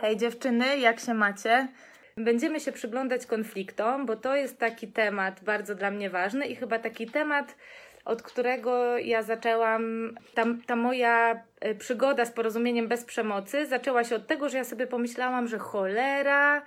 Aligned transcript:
Hej 0.00 0.16
dziewczyny, 0.16 0.78
jak 0.78 1.00
się 1.00 1.14
macie? 1.14 1.68
Będziemy 2.16 2.60
się 2.60 2.72
przyglądać 2.72 3.26
konfliktom, 3.26 4.06
bo 4.06 4.16
to 4.16 4.36
jest 4.36 4.58
taki 4.58 4.88
temat 4.88 5.44
bardzo 5.44 5.74
dla 5.74 5.90
mnie 5.90 6.10
ważny 6.10 6.46
i 6.46 6.56
chyba 6.56 6.78
taki 6.78 7.06
temat, 7.06 7.56
od 8.04 8.22
którego 8.22 8.98
ja 8.98 9.22
zaczęłam, 9.22 10.14
ta, 10.34 10.44
ta 10.66 10.76
moja 10.76 11.42
e, 11.60 11.74
przygoda 11.74 12.24
z 12.24 12.32
porozumieniem 12.32 12.88
bez 12.88 13.04
przemocy 13.04 13.66
zaczęła 13.66 14.04
się 14.04 14.16
od 14.16 14.26
tego, 14.26 14.48
że 14.48 14.58
ja 14.58 14.64
sobie 14.64 14.86
pomyślałam, 14.86 15.48
że 15.48 15.58
cholera, 15.58 16.62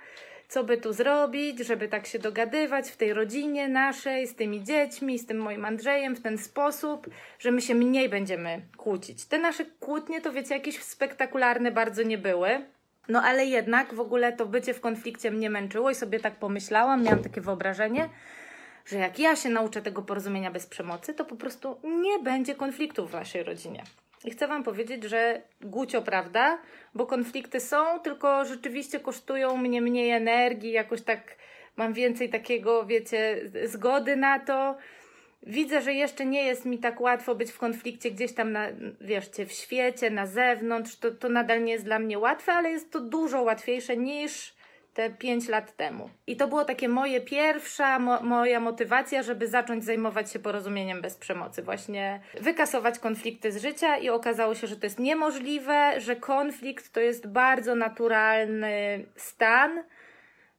co 0.48 0.64
by 0.64 0.76
tu 0.76 0.92
zrobić, 0.92 1.58
żeby 1.58 1.88
tak 1.88 2.06
się 2.06 2.18
dogadywać 2.18 2.90
w 2.90 2.96
tej 2.96 3.12
rodzinie 3.12 3.68
naszej, 3.68 4.26
z 4.26 4.34
tymi 4.34 4.64
dziećmi, 4.64 5.18
z 5.18 5.26
tym 5.26 5.38
moim 5.38 5.64
Andrzejem 5.64 6.16
w 6.16 6.22
ten 6.22 6.38
sposób, 6.38 7.06
że 7.38 7.50
my 7.50 7.60
się 7.60 7.74
mniej 7.74 8.08
będziemy 8.08 8.62
kłócić. 8.76 9.24
Te 9.24 9.38
nasze 9.38 9.64
kłótnie 9.80 10.20
to 10.20 10.32
wiecie, 10.32 10.54
jakieś 10.54 10.82
spektakularne 10.82 11.70
bardzo 11.70 12.02
nie 12.02 12.18
były. 12.18 12.73
No 13.08 13.22
ale 13.22 13.46
jednak 13.46 13.94
w 13.94 14.00
ogóle 14.00 14.32
to 14.32 14.46
bycie 14.46 14.74
w 14.74 14.80
konflikcie 14.80 15.30
mnie 15.30 15.50
męczyło 15.50 15.90
i 15.90 15.94
sobie 15.94 16.20
tak 16.20 16.34
pomyślałam, 16.34 17.02
miałam 17.02 17.22
takie 17.22 17.40
wyobrażenie, 17.40 18.08
że 18.86 18.98
jak 18.98 19.18
ja 19.18 19.36
się 19.36 19.48
nauczę 19.48 19.82
tego 19.82 20.02
porozumienia 20.02 20.50
bez 20.50 20.66
przemocy, 20.66 21.14
to 21.14 21.24
po 21.24 21.36
prostu 21.36 21.80
nie 21.84 22.18
będzie 22.18 22.54
konfliktów 22.54 23.10
w 23.10 23.14
naszej 23.14 23.42
rodzinie. 23.42 23.82
I 24.24 24.30
chcę 24.30 24.48
Wam 24.48 24.62
powiedzieć, 24.62 25.04
że 25.04 25.42
gucio 25.60 26.02
prawda, 26.02 26.58
bo 26.94 27.06
konflikty 27.06 27.60
są, 27.60 28.00
tylko 28.00 28.44
rzeczywiście 28.44 29.00
kosztują 29.00 29.56
mnie 29.56 29.80
mniej 29.82 30.10
energii, 30.10 30.72
jakoś 30.72 31.02
tak 31.02 31.36
mam 31.76 31.92
więcej 31.92 32.30
takiego, 32.30 32.86
wiecie, 32.86 33.40
zgody 33.64 34.16
na 34.16 34.38
to. 34.38 34.76
Widzę, 35.46 35.82
że 35.82 35.92
jeszcze 35.92 36.26
nie 36.26 36.44
jest 36.44 36.64
mi 36.64 36.78
tak 36.78 37.00
łatwo 37.00 37.34
być 37.34 37.50
w 37.50 37.58
konflikcie 37.58 38.10
gdzieś 38.10 38.32
tam, 38.34 38.52
na, 38.52 38.66
wieszcie, 39.00 39.46
w 39.46 39.52
świecie, 39.52 40.10
na 40.10 40.26
zewnątrz. 40.26 40.96
To, 40.96 41.10
to 41.10 41.28
nadal 41.28 41.64
nie 41.64 41.72
jest 41.72 41.84
dla 41.84 41.98
mnie 41.98 42.18
łatwe, 42.18 42.52
ale 42.52 42.70
jest 42.70 42.90
to 42.90 43.00
dużo 43.00 43.42
łatwiejsze 43.42 43.96
niż 43.96 44.54
te 44.94 45.10
5 45.10 45.48
lat 45.48 45.76
temu. 45.76 46.10
I 46.26 46.36
to 46.36 46.48
było 46.48 46.64
takie 46.64 46.88
moje 46.88 47.20
pierwsza, 47.20 47.98
mo, 47.98 48.20
moja 48.20 48.60
motywacja, 48.60 49.22
żeby 49.22 49.48
zacząć 49.48 49.84
zajmować 49.84 50.32
się 50.32 50.38
porozumieniem 50.38 51.00
bez 51.00 51.16
przemocy. 51.16 51.62
Właśnie 51.62 52.20
wykasować 52.40 52.98
konflikty 52.98 53.52
z 53.52 53.62
życia 53.62 53.96
i 53.96 54.08
okazało 54.08 54.54
się, 54.54 54.66
że 54.66 54.76
to 54.76 54.86
jest 54.86 54.98
niemożliwe, 54.98 56.00
że 56.00 56.16
konflikt 56.16 56.92
to 56.92 57.00
jest 57.00 57.26
bardzo 57.26 57.74
naturalny 57.74 59.04
stan, 59.16 59.82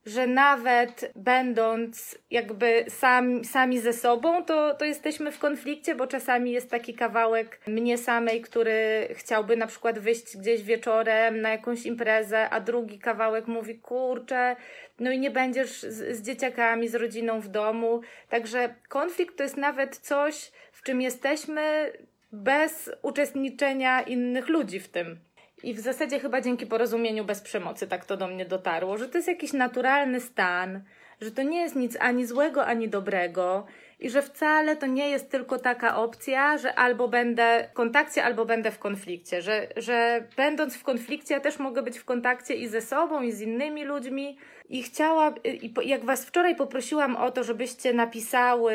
że 0.06 0.28
nawet 0.28 1.12
będąc 1.16 2.18
jakby 2.32 2.86
sam, 2.88 3.46
sami 3.46 3.80
ze 3.80 3.94
sobą, 3.94 4.44
to, 4.44 4.74
to 4.74 4.86
jesteśmy 4.86 5.32
w 5.32 5.40
konflikcie, 5.40 5.96
bo 5.96 6.08
czasami 6.08 6.52
jest 6.52 6.70
taki 6.70 6.94
kawałek 6.94 7.60
mnie 7.68 7.98
samej, 7.98 8.42
który 8.42 9.08
chciałby 9.12 9.58
na 9.58 9.68
przykład 9.68 10.00
wyjść 10.00 10.38
gdzieś 10.38 10.64
wieczorem 10.64 11.42
na 11.42 11.50
jakąś 11.50 11.86
imprezę, 11.86 12.50
a 12.50 12.60
drugi 12.60 13.00
kawałek 13.00 13.48
mówi, 13.48 13.80
kurczę, 13.80 14.56
no 15.00 15.12
i 15.12 15.20
nie 15.20 15.32
będziesz 15.32 15.82
z, 15.82 16.18
z 16.18 16.22
dzieciakami, 16.22 16.88
z 16.88 16.96
rodziną 16.96 17.40
w 17.42 17.48
domu. 17.48 18.02
Także 18.30 18.76
konflikt 18.88 19.38
to 19.38 19.44
jest 19.44 19.58
nawet 19.58 19.98
coś, 19.98 20.52
w 20.72 20.84
czym 20.84 21.02
jesteśmy 21.02 21.92
bez 22.32 22.92
uczestniczenia 23.02 24.02
innych 24.02 24.50
ludzi 24.50 24.80
w 24.80 24.88
tym. 24.88 25.20
I 25.64 25.74
w 25.74 25.80
zasadzie 25.80 26.20
chyba 26.20 26.42
dzięki 26.42 26.66
porozumieniu 26.66 27.26
bez 27.26 27.42
przemocy 27.42 27.88
tak 27.88 28.06
to 28.06 28.18
do 28.18 28.28
mnie 28.28 28.46
dotarło, 28.46 28.98
że 28.98 29.08
to 29.08 29.18
jest 29.18 29.28
jakiś 29.28 29.54
naturalny 29.54 30.22
stan, 30.22 30.82
że 31.22 31.32
to 31.32 31.44
nie 31.44 31.62
jest 31.62 31.76
nic 31.76 31.98
ani 32.00 32.26
złego, 32.26 32.66
ani 32.66 32.90
dobrego 32.90 33.66
i 34.00 34.10
że 34.10 34.22
wcale 34.22 34.76
to 34.76 34.86
nie 34.86 35.10
jest 35.10 35.32
tylko 35.32 35.60
taka 35.60 35.98
opcja, 35.98 36.58
że 36.58 36.76
albo 36.76 37.08
będę 37.08 37.68
w 37.72 37.74
kontakcie, 37.74 38.24
albo 38.24 38.46
będę 38.46 38.72
w 38.72 38.80
konflikcie, 38.80 39.42
że, 39.42 39.68
że 39.78 40.28
będąc 40.38 40.76
w 40.76 40.84
konflikcie 40.84 41.34
ja 41.34 41.40
też 41.40 41.60
mogę 41.60 41.84
być 41.84 41.98
w 41.98 42.06
kontakcie 42.06 42.56
i 42.56 42.68
ze 42.68 42.82
sobą, 42.82 43.22
i 43.22 43.32
z 43.32 43.42
innymi 43.42 43.84
ludźmi. 43.84 44.38
I 44.70 44.84
chciałam, 44.84 45.34
i 45.44 45.74
jak 45.86 46.06
Was 46.06 46.26
wczoraj 46.26 46.56
poprosiłam 46.56 47.16
o 47.16 47.32
to, 47.32 47.44
żebyście 47.44 47.94
napisały, 47.94 48.74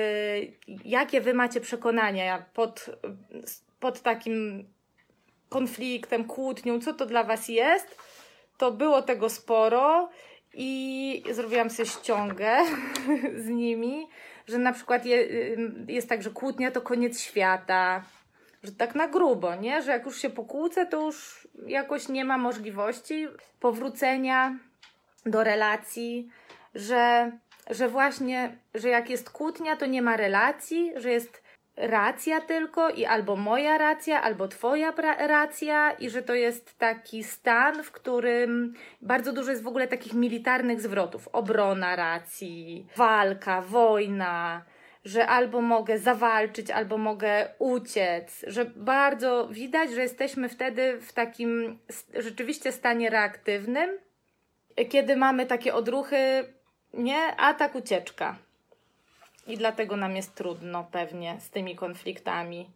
jakie 0.85 1.21
Wy 1.21 1.35
macie 1.35 1.61
przekonania 1.61 2.45
pod, 2.55 2.91
pod 3.81 4.01
takim 4.01 4.65
konfliktem, 5.51 6.25
kłótnią, 6.25 6.81
co 6.81 6.95
to 6.95 7.07
dla 7.07 7.25
Was 7.25 7.49
jest, 7.49 7.97
to 8.59 8.73
było 8.73 9.03
tego 9.03 9.29
sporo 9.29 10.11
i 10.55 11.23
zrobiłam 11.31 11.71
sobie 11.71 11.89
ściągę 11.89 12.59
z 13.45 13.49
nimi, 13.49 14.09
że 14.47 14.59
na 14.59 14.73
przykład 14.73 15.07
je, 15.07 15.29
jest 15.89 16.09
tak, 16.09 16.23
że 16.23 16.31
kłótnia 16.31 16.71
to 16.71 16.81
koniec 16.81 17.21
świata, 17.21 18.05
że 18.63 18.73
tak 18.73 18.95
na 18.95 19.09
grubo, 19.09 19.55
nie? 19.55 19.83
Że 19.83 19.91
jak 19.91 20.07
już 20.07 20.21
się 20.21 20.31
pokłócę, 20.31 20.87
to 20.87 21.07
już 21.07 21.49
jakoś 21.67 22.09
nie 22.09 22.25
ma 22.25 22.39
możliwości 22.39 23.29
powrócenia 23.61 24.59
do 25.27 25.45
relacji, 25.45 26.29
że, 26.75 27.33
że 27.71 27.89
właśnie, 27.89 28.59
że 28.75 28.89
jak 28.89 29.11
jest 29.11 29.31
kłótnia, 29.31 29.77
to 29.77 29.87
nie 29.87 30.03
ma 30.03 30.17
relacji, 30.17 30.93
że 30.97 31.11
jest 31.11 31.40
racja 31.81 32.41
tylko 32.41 32.91
i 32.91 33.05
albo 33.05 33.37
moja 33.37 33.79
racja, 33.79 34.23
albo 34.23 34.49
twoja 34.49 34.93
racja 35.19 35.93
i 35.93 36.11
że 36.11 36.23
to 36.23 36.35
jest 36.35 36.79
taki 36.79 37.25
stan, 37.25 37.83
w 37.83 37.91
którym 37.91 38.75
bardzo 39.01 39.33
dużo 39.33 39.51
jest 39.51 39.63
w 39.63 39.69
ogóle 39.69 39.89
takich 39.89 40.15
militarnych 40.15 40.81
zwrotów. 40.81 41.29
Obrona 41.29 41.97
racji, 41.97 42.87
walka, 42.97 43.61
wojna, 43.61 44.63
że 45.05 45.27
albo 45.27 45.61
mogę 45.61 45.99
zawalczyć, 45.99 46.71
albo 46.71 46.99
mogę 46.99 47.49
uciec, 47.59 48.45
że 48.47 48.65
bardzo 48.65 49.49
widać, 49.49 49.91
że 49.91 50.03
jesteśmy 50.03 50.49
wtedy 50.49 51.01
w 51.01 51.13
takim 51.13 51.79
rzeczywiście 52.15 52.73
stanie 52.73 53.11
reaktywnym, 53.11 53.91
kiedy 54.89 55.17
mamy 55.17 55.47
takie 55.47 55.75
odruchy, 55.75 56.45
nie, 56.95 57.37
atak, 57.37 57.75
ucieczka 57.75 58.37
i 59.53 59.59
dlatego 59.59 59.97
nam 59.97 60.17
jest 60.17 60.35
trudno 60.35 60.89
pewnie 60.93 61.37
z 61.41 61.51
tymi 61.51 61.77
konfliktami. 61.77 62.71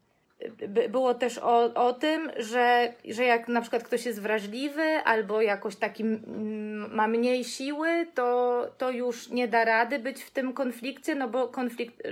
Było 0.88 1.14
też 1.14 1.38
o, 1.38 1.74
o 1.74 1.92
tym, 1.92 2.30
że, 2.36 2.92
że 3.04 3.24
jak 3.24 3.48
na 3.48 3.60
przykład 3.60 3.82
ktoś 3.82 4.06
jest 4.06 4.22
wrażliwy 4.22 4.82
albo 4.82 5.42
jakoś 5.42 5.76
taki 5.76 6.04
ma 6.90 7.08
mniej 7.08 7.44
siły, 7.44 8.06
to, 8.14 8.60
to 8.78 8.90
już 8.90 9.28
nie 9.28 9.48
da 9.48 9.64
rady 9.64 9.98
być 9.98 10.22
w 10.22 10.30
tym 10.30 10.52
konflikcie, 10.52 11.14
no 11.14 11.28
bo 11.28 11.48
konflikt, 11.48 12.02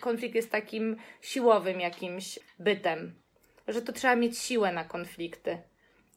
konflikt 0.00 0.34
jest 0.34 0.50
takim 0.50 0.96
siłowym 1.20 1.80
jakimś 1.80 2.38
bytem, 2.58 3.14
że 3.68 3.82
to 3.82 3.92
trzeba 3.92 4.16
mieć 4.16 4.38
siłę 4.38 4.72
na 4.72 4.84
konflikty. 4.84 5.58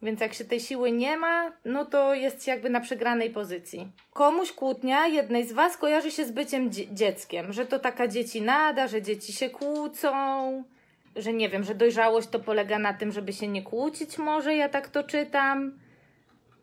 Więc 0.01 0.22
jak 0.22 0.34
się 0.34 0.45
tej 0.45 0.59
siły 0.59 0.91
nie 0.91 1.17
ma, 1.17 1.51
no 1.66 1.85
to 1.85 2.13
jest 2.13 2.45
się 2.45 2.51
jakby 2.51 2.69
na 2.69 2.79
przegranej 2.79 3.29
pozycji. 3.29 3.88
Komuś 4.13 4.51
kłótnia 4.51 5.07
jednej 5.07 5.47
z 5.47 5.51
Was 5.51 5.78
kojarzy 5.78 6.12
się 6.12 6.25
z 6.25 6.31
byciem 6.31 6.72
dzieckiem, 6.72 7.53
że 7.53 7.66
to 7.66 7.79
taka 7.79 8.07
dzieci 8.07 8.41
nada, 8.41 8.88
że 8.88 9.01
dzieci 9.01 9.34
się 9.34 9.50
kłócą, 9.50 10.11
że 11.16 11.34
nie 11.34 11.50
wiem, 11.50 11.63
że 11.63 11.75
dojrzałość 11.75 12.28
to 12.28 12.40
polega 12.40 12.79
na 12.79 12.94
tym, 12.94 13.11
żeby 13.11 13.34
się 13.34 13.47
nie 13.47 13.61
kłócić 13.61 14.17
może, 14.17 14.56
ja 14.56 14.69
tak 14.69 14.90
to 14.90 15.03
czytam, 15.03 15.79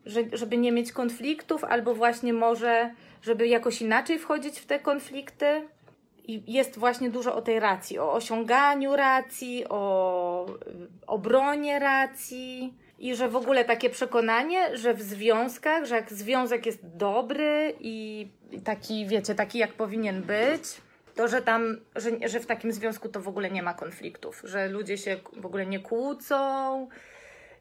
że, 0.05 0.21
żeby 0.33 0.57
nie 0.57 0.71
mieć 0.71 0.91
konfliktów, 0.91 1.63
albo 1.63 1.95
właśnie 1.95 2.33
może, 2.33 2.93
żeby 3.21 3.47
jakoś 3.47 3.81
inaczej 3.81 4.19
wchodzić 4.19 4.59
w 4.59 4.65
te 4.65 4.79
konflikty. 4.79 5.67
I 6.27 6.53
jest 6.53 6.77
właśnie 6.77 7.09
dużo 7.09 7.35
o 7.35 7.41
tej 7.41 7.59
racji, 7.59 7.99
o 7.99 8.13
osiąganiu 8.13 8.95
racji, 8.95 9.65
o 9.69 10.45
obronie 11.07 11.79
racji 11.79 12.73
i 12.99 13.15
że 13.15 13.29
w 13.29 13.35
ogóle 13.35 13.65
takie 13.65 13.89
przekonanie, 13.89 14.77
że 14.77 14.93
w 14.93 15.01
związkach, 15.01 15.85
że 15.85 15.95
jak 15.95 16.11
związek 16.13 16.65
jest 16.65 16.79
dobry 16.83 17.73
i 17.79 18.27
taki, 18.63 19.07
wiecie, 19.07 19.35
taki 19.35 19.57
jak 19.57 19.73
powinien 19.73 20.21
być, 20.21 20.63
to 21.15 21.27
że 21.27 21.41
tam, 21.41 21.77
że, 21.95 22.29
że 22.29 22.39
w 22.39 22.45
takim 22.45 22.73
związku 22.73 23.09
to 23.09 23.21
w 23.21 23.27
ogóle 23.27 23.51
nie 23.51 23.63
ma 23.63 23.73
konfliktów, 23.73 24.41
że 24.43 24.67
ludzie 24.67 24.97
się 24.97 25.17
w 25.33 25.45
ogóle 25.45 25.65
nie 25.65 25.79
kłócą, 25.79 26.87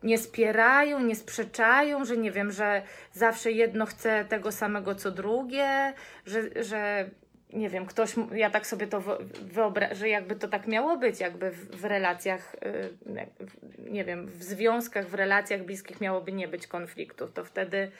nie 0.02 0.18
spierają, 0.18 1.00
nie 1.00 1.16
sprzeczają, 1.16 2.04
że 2.04 2.16
nie 2.16 2.32
wiem, 2.32 2.52
że 2.52 2.82
zawsze 3.12 3.52
jedno 3.52 3.86
chce 3.86 4.24
tego 4.24 4.52
samego 4.52 4.94
co 4.94 5.10
drugie, 5.10 5.94
że, 6.26 6.64
że 6.64 7.10
nie 7.52 7.68
wiem, 7.70 7.86
ktoś, 7.86 8.14
ja 8.34 8.50
tak 8.50 8.66
sobie 8.66 8.86
to 8.86 9.18
wyobrażam, 9.42 9.96
że 9.96 10.08
jakby 10.08 10.36
to 10.36 10.48
tak 10.48 10.66
miało 10.66 10.96
być, 10.96 11.20
jakby 11.20 11.50
w, 11.50 11.80
w 11.80 11.84
relacjach, 11.84 12.54
y, 12.54 13.90
nie 13.90 14.04
wiem, 14.04 14.26
w 14.26 14.42
związkach, 14.42 15.08
w 15.08 15.14
relacjach 15.14 15.64
bliskich 15.64 16.00
miałoby 16.00 16.32
nie 16.32 16.48
być 16.48 16.66
konfliktów, 16.66 17.32
to 17.32 17.44
wtedy 17.44 17.90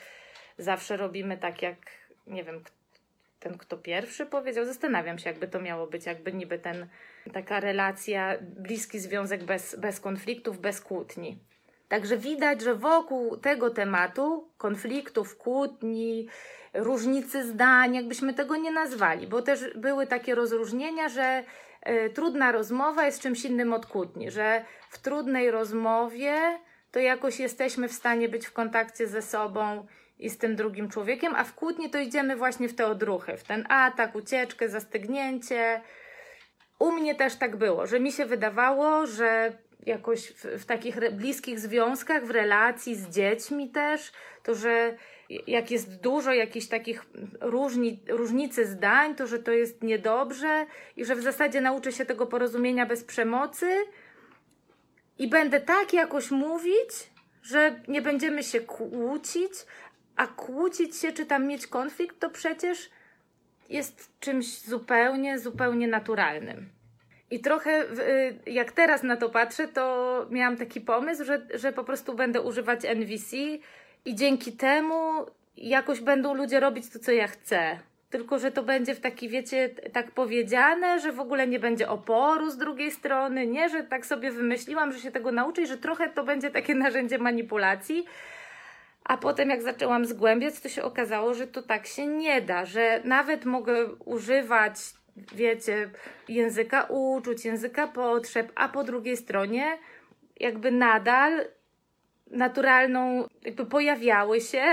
zawsze 0.57 0.97
robimy 0.97 1.37
tak, 1.37 1.61
jak, 1.61 1.77
nie 2.27 2.43
wiem, 2.43 2.63
ten, 3.39 3.57
kto 3.57 3.77
pierwszy 3.77 4.25
powiedział, 4.25 4.65
zastanawiam 4.65 5.19
się, 5.19 5.29
jakby 5.29 5.47
to 5.47 5.61
miało 5.61 5.87
być, 5.87 6.05
jakby 6.05 6.33
niby 6.33 6.59
ten, 6.59 6.87
taka 7.33 7.59
relacja, 7.59 8.37
bliski 8.41 8.99
związek 8.99 9.43
bez, 9.43 9.75
bez 9.75 9.99
konfliktów, 9.99 10.59
bez 10.59 10.81
kłótni. 10.81 11.39
Także 11.89 12.17
widać, 12.17 12.61
że 12.61 12.75
wokół 12.75 13.37
tego 13.37 13.69
tematu 13.69 14.49
konfliktów, 14.57 15.37
kłótni, 15.37 16.27
różnicy 16.73 17.43
zdań, 17.43 17.95
jakbyśmy 17.95 18.33
tego 18.33 18.55
nie 18.55 18.71
nazwali, 18.71 19.27
bo 19.27 19.41
też 19.41 19.73
były 19.75 20.07
takie 20.07 20.35
rozróżnienia, 20.35 21.09
że 21.09 21.43
y, 21.89 22.09
trudna 22.09 22.51
rozmowa 22.51 23.05
jest 23.05 23.21
czymś 23.21 23.45
innym 23.45 23.73
od 23.73 23.85
kłótni, 23.85 24.31
że 24.31 24.65
w 24.89 24.97
trudnej 24.97 25.51
rozmowie 25.51 26.59
to 26.91 26.99
jakoś 26.99 27.39
jesteśmy 27.39 27.87
w 27.87 27.93
stanie 27.93 28.29
być 28.29 28.45
w 28.45 28.53
kontakcie 28.53 29.07
ze 29.07 29.21
sobą 29.21 29.87
i 30.19 30.29
z 30.29 30.37
tym 30.37 30.55
drugim 30.55 30.89
człowiekiem, 30.89 31.35
a 31.35 31.43
w 31.43 31.55
kłótni 31.55 31.89
to 31.89 31.99
idziemy 31.99 32.35
właśnie 32.35 32.69
w 32.69 32.75
te 32.75 32.87
odruchy, 32.87 33.37
w 33.37 33.43
ten 33.43 33.65
atak, 33.69 34.15
ucieczkę, 34.15 34.69
zastygnięcie. 34.69 35.81
U 36.79 36.91
mnie 36.91 37.15
też 37.15 37.35
tak 37.35 37.55
było, 37.55 37.87
że 37.87 37.99
mi 37.99 38.11
się 38.11 38.25
wydawało, 38.25 39.07
że 39.07 39.53
jakoś 39.85 40.27
w, 40.27 40.45
w 40.45 40.65
takich 40.65 41.11
bliskich 41.11 41.59
związkach, 41.59 42.25
w 42.25 42.31
relacji 42.31 42.95
z 42.95 43.09
dziećmi 43.09 43.69
też, 43.69 44.11
to 44.43 44.55
że 44.55 44.97
jak 45.47 45.71
jest 45.71 46.01
dużo 46.01 46.33
jakichś 46.33 46.67
takich 46.67 47.05
różni, 47.41 48.03
różnicy 48.07 48.65
zdań, 48.65 49.15
to 49.15 49.27
że 49.27 49.39
to 49.39 49.51
jest 49.51 49.83
niedobrze 49.83 50.65
i 50.97 51.05
że 51.05 51.15
w 51.15 51.21
zasadzie 51.21 51.61
nauczę 51.61 51.91
się 51.91 52.05
tego 52.05 52.25
porozumienia 52.25 52.85
bez 52.85 53.03
przemocy 53.03 53.75
i 55.19 55.27
będę 55.27 55.61
tak 55.61 55.93
jakoś 55.93 56.31
mówić, 56.31 56.89
że 57.43 57.81
nie 57.87 58.01
będziemy 58.01 58.43
się 58.43 58.61
kłócić, 58.61 59.51
a 60.15 60.27
kłócić 60.27 60.95
się 60.95 61.11
czy 61.11 61.25
tam 61.25 61.47
mieć 61.47 61.67
konflikt, 61.67 62.19
to 62.19 62.29
przecież 62.29 62.89
jest 63.69 64.19
czymś 64.19 64.59
zupełnie, 64.61 65.39
zupełnie 65.39 65.87
naturalnym. 65.87 66.78
I 67.31 67.39
trochę 67.39 67.81
y, 67.81 68.51
jak 68.51 68.71
teraz 68.71 69.03
na 69.03 69.17
to 69.17 69.29
patrzę, 69.29 69.67
to 69.67 70.25
miałam 70.29 70.57
taki 70.57 70.81
pomysł, 70.81 71.23
że, 71.23 71.41
że 71.53 71.73
po 71.73 71.83
prostu 71.83 72.13
będę 72.13 72.41
używać 72.41 72.85
NVC 72.85 73.37
i 74.05 74.15
dzięki 74.15 74.51
temu 74.51 75.25
jakoś 75.57 76.01
będą 76.01 76.33
ludzie 76.33 76.59
robić 76.59 76.89
to, 76.89 76.99
co 76.99 77.11
ja 77.11 77.27
chcę. 77.27 77.79
Tylko, 78.09 78.39
że 78.39 78.51
to 78.51 78.63
będzie 78.63 78.95
w 78.95 78.99
taki, 78.99 79.29
wiecie, 79.29 79.69
tak 79.93 80.11
powiedziane, 80.11 80.99
że 80.99 81.11
w 81.11 81.19
ogóle 81.19 81.47
nie 81.47 81.59
będzie 81.59 81.89
oporu 81.89 82.49
z 82.49 82.57
drugiej 82.57 82.91
strony, 82.91 83.47
nie, 83.47 83.69
że 83.69 83.83
tak 83.83 84.05
sobie 84.05 84.31
wymyśliłam, 84.31 84.91
że 84.91 84.99
się 84.99 85.11
tego 85.11 85.31
nauczę 85.31 85.61
i 85.61 85.67
że 85.67 85.77
trochę 85.77 86.09
to 86.09 86.23
będzie 86.23 86.49
takie 86.49 86.75
narzędzie 86.85 87.17
manipulacji. 87.17 88.05
A 89.03 89.17
potem, 89.17 89.49
jak 89.49 89.61
zaczęłam 89.61 90.05
zgłębiać, 90.05 90.59
to 90.59 90.69
się 90.69 90.83
okazało, 90.83 91.33
że 91.33 91.47
to 91.47 91.61
tak 91.61 91.87
się 91.87 92.07
nie 92.07 92.41
da, 92.41 92.65
że 92.65 93.01
nawet 93.03 93.45
mogę 93.45 93.85
używać, 94.05 94.75
wiecie, 95.35 95.89
języka 96.27 96.83
uczuć, 96.83 97.45
języka 97.45 97.87
potrzeb, 97.87 98.51
a 98.55 98.69
po 98.69 98.83
drugiej 98.83 99.17
stronie, 99.17 99.77
jakby 100.39 100.71
nadal 100.71 101.45
naturalną, 102.31 103.27
jakby 103.41 103.65
pojawiały 103.65 104.41
się 104.41 104.63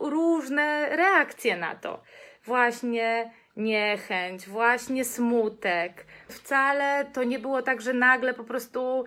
różne 0.00 0.96
reakcje 0.96 1.56
na 1.56 1.74
to. 1.74 2.02
Właśnie 2.44 3.32
niechęć, 3.56 4.48
właśnie 4.48 5.04
smutek. 5.04 6.06
Wcale 6.28 7.04
to 7.12 7.24
nie 7.24 7.38
było 7.38 7.62
tak, 7.62 7.80
że 7.80 7.92
nagle 7.92 8.34
po 8.34 8.44
prostu 8.44 9.04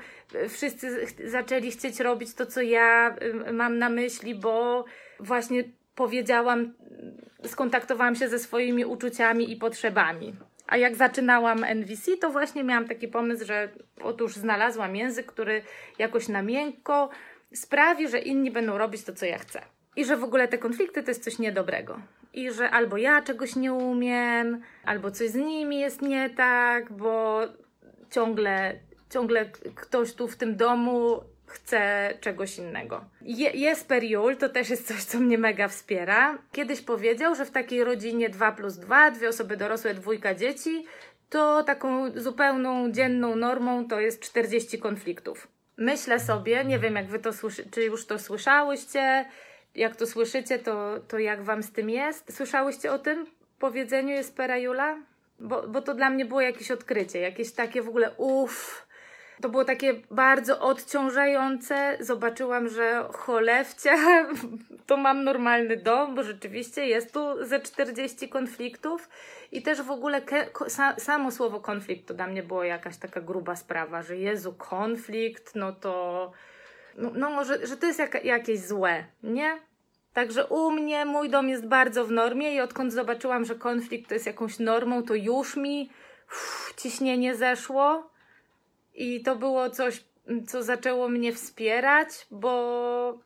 wszyscy 0.49 1.05
zaczęli 1.25 1.71
chcieć 1.71 1.99
robić 1.99 2.33
to, 2.33 2.45
co 2.45 2.61
ja 2.61 3.15
mam 3.53 3.77
na 3.77 3.89
myśli, 3.89 4.35
bo 4.35 4.85
właśnie 5.19 5.63
powiedziałam, 5.95 6.73
skontaktowałam 7.45 8.15
się 8.15 8.29
ze 8.29 8.39
swoimi 8.39 8.85
uczuciami 8.85 9.51
i 9.51 9.55
potrzebami. 9.55 10.33
A 10.67 10.77
jak 10.77 10.95
zaczynałam 10.95 11.63
NVC, 11.63 12.17
to 12.17 12.29
właśnie 12.29 12.63
miałam 12.63 12.87
taki 12.87 13.07
pomysł, 13.07 13.45
że 13.45 13.69
otóż 14.01 14.35
znalazłam 14.35 14.95
język, 14.95 15.25
który 15.25 15.61
jakoś 15.99 16.27
na 16.27 16.41
miękko 16.41 17.09
sprawi, 17.53 18.07
że 18.07 18.19
inni 18.19 18.51
będą 18.51 18.77
robić 18.77 19.03
to, 19.03 19.13
co 19.13 19.25
ja 19.25 19.37
chcę. 19.37 19.61
I 19.95 20.05
że 20.05 20.17
w 20.17 20.23
ogóle 20.23 20.47
te 20.47 20.57
konflikty 20.57 21.03
to 21.03 21.11
jest 21.11 21.23
coś 21.23 21.39
niedobrego. 21.39 22.01
I 22.33 22.51
że 22.51 22.69
albo 22.69 22.97
ja 22.97 23.21
czegoś 23.21 23.55
nie 23.55 23.73
umiem, 23.73 24.61
albo 24.85 25.11
coś 25.11 25.29
z 25.29 25.35
nimi 25.35 25.79
jest 25.79 26.01
nie 26.01 26.29
tak, 26.29 26.93
bo 26.93 27.41
ciągle, 28.11 28.79
ciągle 29.09 29.45
ktoś 29.75 30.13
tu 30.13 30.27
w 30.27 30.37
tym 30.37 30.55
domu 30.55 31.23
chce 31.51 32.13
czegoś 32.21 32.57
innego. 32.57 33.05
Je, 33.21 33.49
Jesper 33.49 34.03
Jul 34.03 34.37
to 34.37 34.49
też 34.49 34.69
jest 34.69 34.87
coś, 34.87 35.03
co 35.03 35.19
mnie 35.19 35.37
mega 35.37 35.67
wspiera. 35.67 36.37
Kiedyś 36.51 36.81
powiedział, 36.81 37.35
że 37.35 37.45
w 37.45 37.51
takiej 37.51 37.83
rodzinie 37.83 38.29
2 38.29 38.51
plus 38.51 38.77
2, 38.77 39.11
dwie 39.11 39.29
osoby 39.29 39.57
dorosłe, 39.57 39.93
dwójka 39.93 40.35
dzieci, 40.35 40.85
to 41.29 41.63
taką 41.63 42.11
zupełną 42.19 42.91
dzienną 42.91 43.35
normą 43.35 43.87
to 43.87 43.99
jest 43.99 44.21
40 44.21 44.79
konfliktów. 44.79 45.47
Myślę 45.77 46.19
sobie, 46.19 46.65
nie 46.65 46.79
wiem 46.79 46.95
jak 46.95 47.07
wy 47.07 47.19
to 47.19 47.33
słyszy, 47.33 47.69
czy 47.71 47.83
już 47.83 48.05
to 48.05 48.19
słyszałyście, 48.19 49.25
jak 49.75 49.95
to 49.95 50.07
słyszycie, 50.07 50.59
to, 50.59 50.99
to 51.07 51.19
jak 51.19 51.43
wam 51.43 51.63
z 51.63 51.71
tym 51.71 51.89
jest? 51.89 52.35
Słyszałyście 52.35 52.91
o 52.91 52.99
tym 52.99 53.25
powiedzeniu 53.59 54.09
Jespera 54.09 54.57
Jula? 54.57 54.97
Bo, 55.39 55.67
bo 55.67 55.81
to 55.81 55.93
dla 55.93 56.09
mnie 56.09 56.25
było 56.25 56.41
jakieś 56.41 56.71
odkrycie, 56.71 57.19
jakieś 57.19 57.51
takie 57.51 57.81
w 57.81 57.89
ogóle 57.89 58.11
uff, 58.17 58.87
to 59.41 59.49
było 59.49 59.65
takie 59.65 59.93
bardzo 60.11 60.59
odciążające. 60.59 61.97
Zobaczyłam, 61.99 62.69
że 62.69 63.07
cholewcia, 63.13 63.95
to 64.87 64.97
mam 64.97 65.23
normalny 65.23 65.77
dom, 65.77 66.15
bo 66.15 66.23
rzeczywiście 66.23 66.87
jest 66.87 67.13
tu 67.13 67.45
ze 67.45 67.59
40 67.59 68.29
konfliktów. 68.29 69.09
I 69.51 69.61
też 69.61 69.81
w 69.81 69.91
ogóle 69.91 70.21
samo 70.97 71.31
słowo 71.31 71.59
konflikt 71.59 72.07
to 72.07 72.13
dla 72.13 72.27
mnie 72.27 72.43
było 72.43 72.63
jakaś 72.63 72.97
taka 72.97 73.21
gruba 73.21 73.55
sprawa, 73.55 74.03
że 74.03 74.17
Jezu, 74.17 74.53
konflikt, 74.53 75.55
no 75.55 75.71
to. 75.71 76.31
No, 76.97 77.11
no 77.15 77.29
może, 77.29 77.67
że 77.67 77.77
to 77.77 77.85
jest 77.85 77.99
jaka, 77.99 78.19
jakieś 78.19 78.59
złe, 78.59 79.05
nie? 79.23 79.59
Także 80.13 80.45
u 80.45 80.71
mnie 80.71 81.05
mój 81.05 81.29
dom 81.29 81.49
jest 81.49 81.67
bardzo 81.67 82.05
w 82.05 82.11
normie 82.11 82.55
i 82.55 82.61
odkąd 82.61 82.93
zobaczyłam, 82.93 83.45
że 83.45 83.55
konflikt 83.55 84.09
to 84.09 84.13
jest 84.13 84.25
jakąś 84.25 84.59
normą, 84.59 85.03
to 85.03 85.15
już 85.15 85.55
mi 85.55 85.89
uff, 86.27 86.73
ciśnienie 86.77 87.35
zeszło 87.35 88.10
i 88.93 89.23
to 89.23 89.35
było 89.35 89.69
coś, 89.69 90.03
co 90.47 90.63
zaczęło 90.63 91.09
mnie 91.09 91.33
wspierać, 91.33 92.27
bo, 92.31 93.19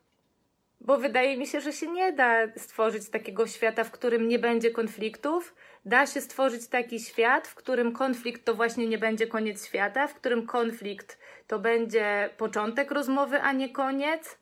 bo 0.80 0.98
wydaje 0.98 1.36
mi 1.36 1.46
się, 1.46 1.60
że 1.60 1.72
się 1.72 1.86
nie 1.86 2.12
da 2.12 2.48
stworzyć 2.56 3.10
takiego 3.10 3.46
świata, 3.46 3.84
w 3.84 3.90
którym 3.90 4.28
nie 4.28 4.38
będzie 4.38 4.70
konfliktów. 4.70 5.54
Da 5.84 6.06
się 6.06 6.20
stworzyć 6.20 6.68
taki 6.68 7.00
świat, 7.00 7.48
w 7.48 7.54
którym 7.54 7.92
konflikt 7.92 8.44
to 8.44 8.54
właśnie 8.54 8.86
nie 8.86 8.98
będzie 8.98 9.26
koniec 9.26 9.66
świata, 9.66 10.06
w 10.06 10.14
którym 10.14 10.46
konflikt 10.46 11.18
to 11.46 11.58
będzie 11.58 12.30
początek 12.36 12.90
rozmowy, 12.90 13.40
a 13.40 13.52
nie 13.52 13.68
koniec, 13.68 14.38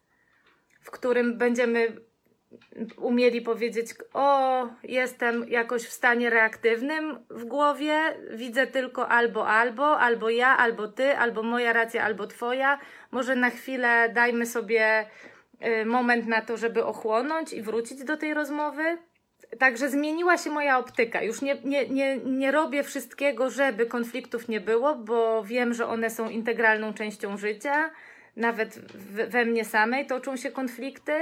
w 0.81 0.91
którym 0.91 1.39
będziemy 1.39 1.97
umieli 2.97 3.41
powiedzieć: 3.41 3.87
O, 4.15 4.67
jestem 4.83 5.49
jakoś 5.49 5.83
w 5.83 5.93
stanie 5.93 6.31
reaktywnym 6.31 7.19
w 7.31 7.45
głowie, 7.45 7.99
widzę 8.31 8.67
tylko 8.67 9.09
albo, 9.09 9.49
albo, 9.49 9.99
albo 10.01 10.31
ja, 10.31 10.57
albo 10.57 10.89
ty, 10.89 11.17
albo 11.17 11.43
moja 11.43 11.73
racja, 11.73 12.05
albo 12.05 12.27
twoja. 12.27 12.79
Może 13.11 13.37
na 13.37 13.51
chwilę 13.51 14.11
dajmy 14.15 14.47
sobie 14.47 15.07
y, 15.67 15.87
moment 15.87 16.27
na 16.27 16.43
to, 16.43 16.57
żeby 16.57 16.85
ochłonąć 16.85 17.53
i 17.53 17.63
wrócić 17.63 18.05
do 18.05 18.17
tej 18.17 18.35
rozmowy. 18.35 18.99
Także 19.59 19.91
zmieniła 19.91 20.39
się 20.39 20.51
moja 20.51 20.79
optyka. 20.79 21.23
Już 21.23 21.43
nie, 21.43 21.57
nie, 21.65 21.89
nie, 21.89 22.17
nie 22.17 22.51
robię 22.51 22.83
wszystkiego, 22.83 23.51
żeby 23.51 23.87
konfliktów 23.87 24.49
nie 24.49 24.61
było, 24.61 24.95
bo 24.95 25.45
wiem, 25.45 25.75
że 25.75 25.87
one 25.87 26.11
są 26.11 26.29
integralną 26.29 26.95
częścią 26.95 27.37
życia. 27.37 27.91
Nawet 28.37 28.79
we 29.29 29.45
mnie 29.45 29.65
samej 29.65 30.07
toczą 30.07 30.37
się 30.37 30.51
konflikty 30.51 31.13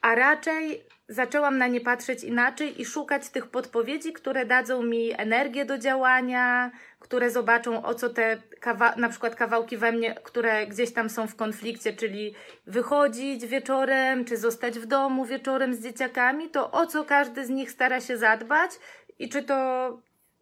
a 0.00 0.14
raczej 0.14 0.84
zaczęłam 1.08 1.58
na 1.58 1.66
nie 1.66 1.80
patrzeć 1.80 2.24
inaczej 2.24 2.80
i 2.80 2.84
szukać 2.84 3.28
tych 3.28 3.46
podpowiedzi, 3.46 4.12
które 4.12 4.46
dadzą 4.46 4.82
mi 4.82 5.12
energię 5.20 5.64
do 5.64 5.78
działania, 5.78 6.70
które 7.00 7.30
zobaczą 7.30 7.84
o 7.84 7.94
co 7.94 8.08
te 8.10 8.42
kawa- 8.60 8.96
na 8.96 9.08
przykład 9.08 9.34
kawałki 9.34 9.76
we 9.76 9.92
mnie, 9.92 10.14
które 10.14 10.66
gdzieś 10.66 10.92
tam 10.92 11.10
są 11.10 11.26
w 11.26 11.36
konflikcie, 11.36 11.92
czyli 11.92 12.34
wychodzić 12.66 13.46
wieczorem, 13.46 14.24
czy 14.24 14.36
zostać 14.36 14.78
w 14.78 14.86
domu 14.86 15.24
wieczorem 15.24 15.74
z 15.74 15.82
dzieciakami, 15.82 16.50
to 16.50 16.70
o 16.70 16.86
co 16.86 17.04
każdy 17.04 17.46
z 17.46 17.50
nich 17.50 17.70
stara 17.70 18.00
się 18.00 18.16
zadbać 18.16 18.70
i 19.18 19.28
czy 19.28 19.42
to, 19.42 19.88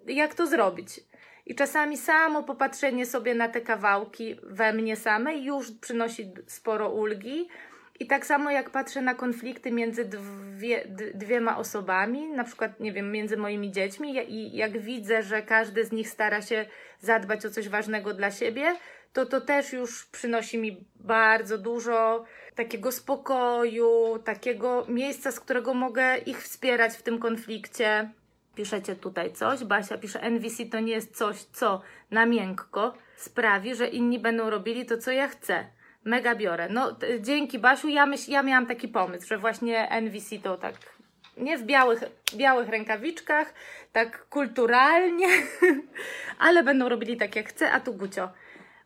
jak 0.07 0.35
to 0.35 0.47
zrobić. 0.47 1.01
I 1.47 1.55
czasami 1.55 1.97
samo 1.97 2.43
popatrzenie 2.43 3.07
sobie 3.07 3.35
na 3.35 3.49
te 3.49 3.61
kawałki 3.61 4.37
we 4.43 4.73
mnie 4.73 4.97
samej 4.97 5.45
już 5.45 5.71
przynosi 5.71 6.33
sporo 6.47 6.91
ulgi 6.91 7.49
i 8.05 8.07
tak 8.07 8.27
samo 8.27 8.51
jak 8.51 8.71
patrzę 8.71 9.03
na 9.03 9.15
konflikty 9.15 9.73
między 9.73 10.05
dwie, 10.05 10.85
dwiema 11.15 11.57
osobami, 11.57 12.27
na 12.27 12.45
przykład, 12.45 12.81
nie 12.81 12.93
wiem, 12.93 13.13
między 13.13 13.37
moimi 13.37 13.73
dziećmi, 13.73 14.17
i 14.29 14.57
jak 14.57 14.79
widzę, 14.79 15.23
że 15.23 15.43
każdy 15.43 15.85
z 15.85 15.93
nich 15.93 16.09
stara 16.09 16.43
się 16.43 16.67
zadbać 17.01 17.47
o 17.47 17.51
coś 17.51 17.69
ważnego 17.69 18.15
dla 18.15 18.31
siebie, 18.31 18.77
to 19.13 19.27
to 19.27 19.41
też 19.41 19.73
już 19.73 20.07
przynosi 20.07 20.59
mi 20.59 20.85
bardzo 20.97 21.59
dużo 21.59 22.25
takiego 22.55 22.93
spokoju, 22.93 24.19
takiego 24.25 24.87
miejsca, 24.89 25.33
z 25.33 25.41
którego 25.41 25.75
mogę 25.75 26.19
ich 26.19 26.43
wspierać 26.43 26.93
w 26.93 27.03
tym 27.03 27.19
konflikcie. 27.19 28.11
Piszecie 28.55 28.97
tutaj 28.97 29.33
coś, 29.33 29.65
Basia 29.65 29.99
pisze, 29.99 30.21
NVC 30.21 30.65
to 30.71 30.81
nie 30.81 30.93
jest 30.93 31.17
coś, 31.17 31.43
co 31.43 31.83
na 32.11 32.27
miękko 32.27 32.95
sprawi, 33.17 33.75
że 33.75 33.89
inni 33.89 34.19
będą 34.19 34.51
robili 34.51 34.87
to, 34.87 34.99
co 34.99 35.11
ja 35.11 35.29
chcę 35.29 35.67
mega 36.05 36.35
biorę. 36.35 36.69
No 36.71 36.97
dzięki 37.21 37.59
Basiu, 37.59 37.89
ja, 37.89 38.07
myśl, 38.07 38.31
ja 38.31 38.43
miałam 38.43 38.67
taki 38.67 38.89
pomysł, 38.89 39.29
że 39.29 39.39
właśnie 39.39 39.89
NVC 39.91 40.39
to 40.43 40.57
tak 40.57 40.75
nie 41.37 41.59
w 41.59 41.63
białych, 41.63 42.01
białych 42.35 42.69
rękawiczkach, 42.69 43.55
tak 43.93 44.29
kulturalnie, 44.29 45.29
ale 46.47 46.63
będą 46.63 46.89
robili 46.89 47.17
tak 47.17 47.37
jak 47.37 47.49
chcę, 47.49 47.73
a 47.73 47.81
tu 47.81 47.95
Gucio. 47.95 48.29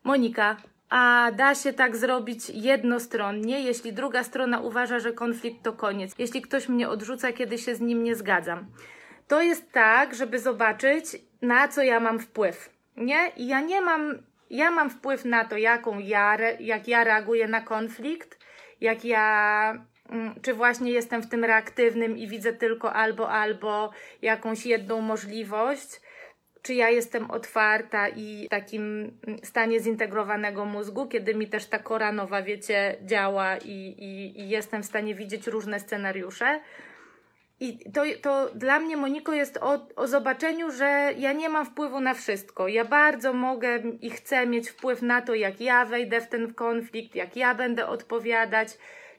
Monika, 0.03 0.57
a 0.89 1.31
da 1.35 1.55
się 1.55 1.73
tak 1.73 1.97
zrobić 1.97 2.49
jednostronnie, 2.49 3.61
jeśli 3.61 3.93
druga 3.93 4.23
strona 4.23 4.59
uważa, 4.59 4.99
że 4.99 5.13
konflikt 5.13 5.63
to 5.63 5.73
koniec, 5.73 6.15
jeśli 6.17 6.41
ktoś 6.41 6.69
mnie 6.69 6.89
odrzuca, 6.89 7.33
kiedy 7.33 7.57
się 7.57 7.75
z 7.75 7.81
nim 7.81 8.03
nie 8.03 8.15
zgadzam. 8.15 8.65
To 9.27 9.41
jest 9.41 9.71
tak, 9.71 10.15
żeby 10.15 10.39
zobaczyć, 10.39 11.05
na 11.41 11.67
co 11.67 11.83
ja 11.83 11.99
mam 11.99 12.19
wpływ. 12.19 12.69
Nie? 12.97 13.31
I 13.37 13.47
ja 13.47 13.61
nie 13.61 13.81
mam, 13.81 14.17
ja 14.49 14.71
mam 14.71 14.89
wpływ 14.89 15.25
na 15.25 15.45
to, 15.45 15.57
jaką 15.57 15.99
ja, 15.99 16.37
jak 16.59 16.87
ja 16.87 17.03
reaguję 17.03 17.47
na 17.47 17.61
konflikt, 17.61 18.39
jak 18.81 19.05
ja 19.05 19.73
Mm, 20.09 20.35
czy 20.41 20.53
właśnie 20.53 20.91
jestem 20.91 21.21
w 21.21 21.29
tym 21.29 21.43
reaktywnym 21.45 22.17
i 22.17 22.27
widzę 22.27 22.53
tylko 22.53 22.93
albo, 22.93 23.29
albo 23.29 23.91
jakąś 24.21 24.65
jedną 24.65 25.01
możliwość, 25.01 26.01
czy 26.61 26.73
ja 26.73 26.89
jestem 26.89 27.31
otwarta 27.31 28.09
i 28.09 28.45
w 28.45 28.49
takim 28.49 29.11
mm, 29.27 29.39
stanie 29.43 29.79
zintegrowanego 29.79 30.65
mózgu, 30.65 31.07
kiedy 31.07 31.35
mi 31.35 31.47
też 31.47 31.65
ta 31.65 31.79
kora 31.79 32.11
nowa, 32.11 32.41
wiecie, 32.41 32.95
działa 33.05 33.57
i, 33.57 33.95
i, 33.97 34.39
i 34.39 34.49
jestem 34.49 34.83
w 34.83 34.85
stanie 34.85 35.15
widzieć 35.15 35.47
różne 35.47 35.79
scenariusze. 35.79 36.59
I 37.59 37.91
to, 37.91 38.03
to 38.21 38.49
dla 38.55 38.79
mnie, 38.79 38.97
Moniko, 38.97 39.33
jest 39.33 39.57
o, 39.57 39.87
o 39.95 40.07
zobaczeniu, 40.07 40.71
że 40.71 41.13
ja 41.17 41.33
nie 41.33 41.49
mam 41.49 41.65
wpływu 41.65 41.99
na 41.99 42.13
wszystko. 42.13 42.67
Ja 42.67 42.85
bardzo 42.85 43.33
mogę 43.33 43.79
i 44.01 44.09
chcę 44.09 44.47
mieć 44.47 44.69
wpływ 44.69 45.01
na 45.01 45.21
to, 45.21 45.33
jak 45.33 45.61
ja 45.61 45.85
wejdę 45.85 46.21
w 46.21 46.27
ten 46.27 46.53
konflikt, 46.53 47.15
jak 47.15 47.35
ja 47.35 47.55
będę 47.55 47.87
odpowiadać 47.87 48.69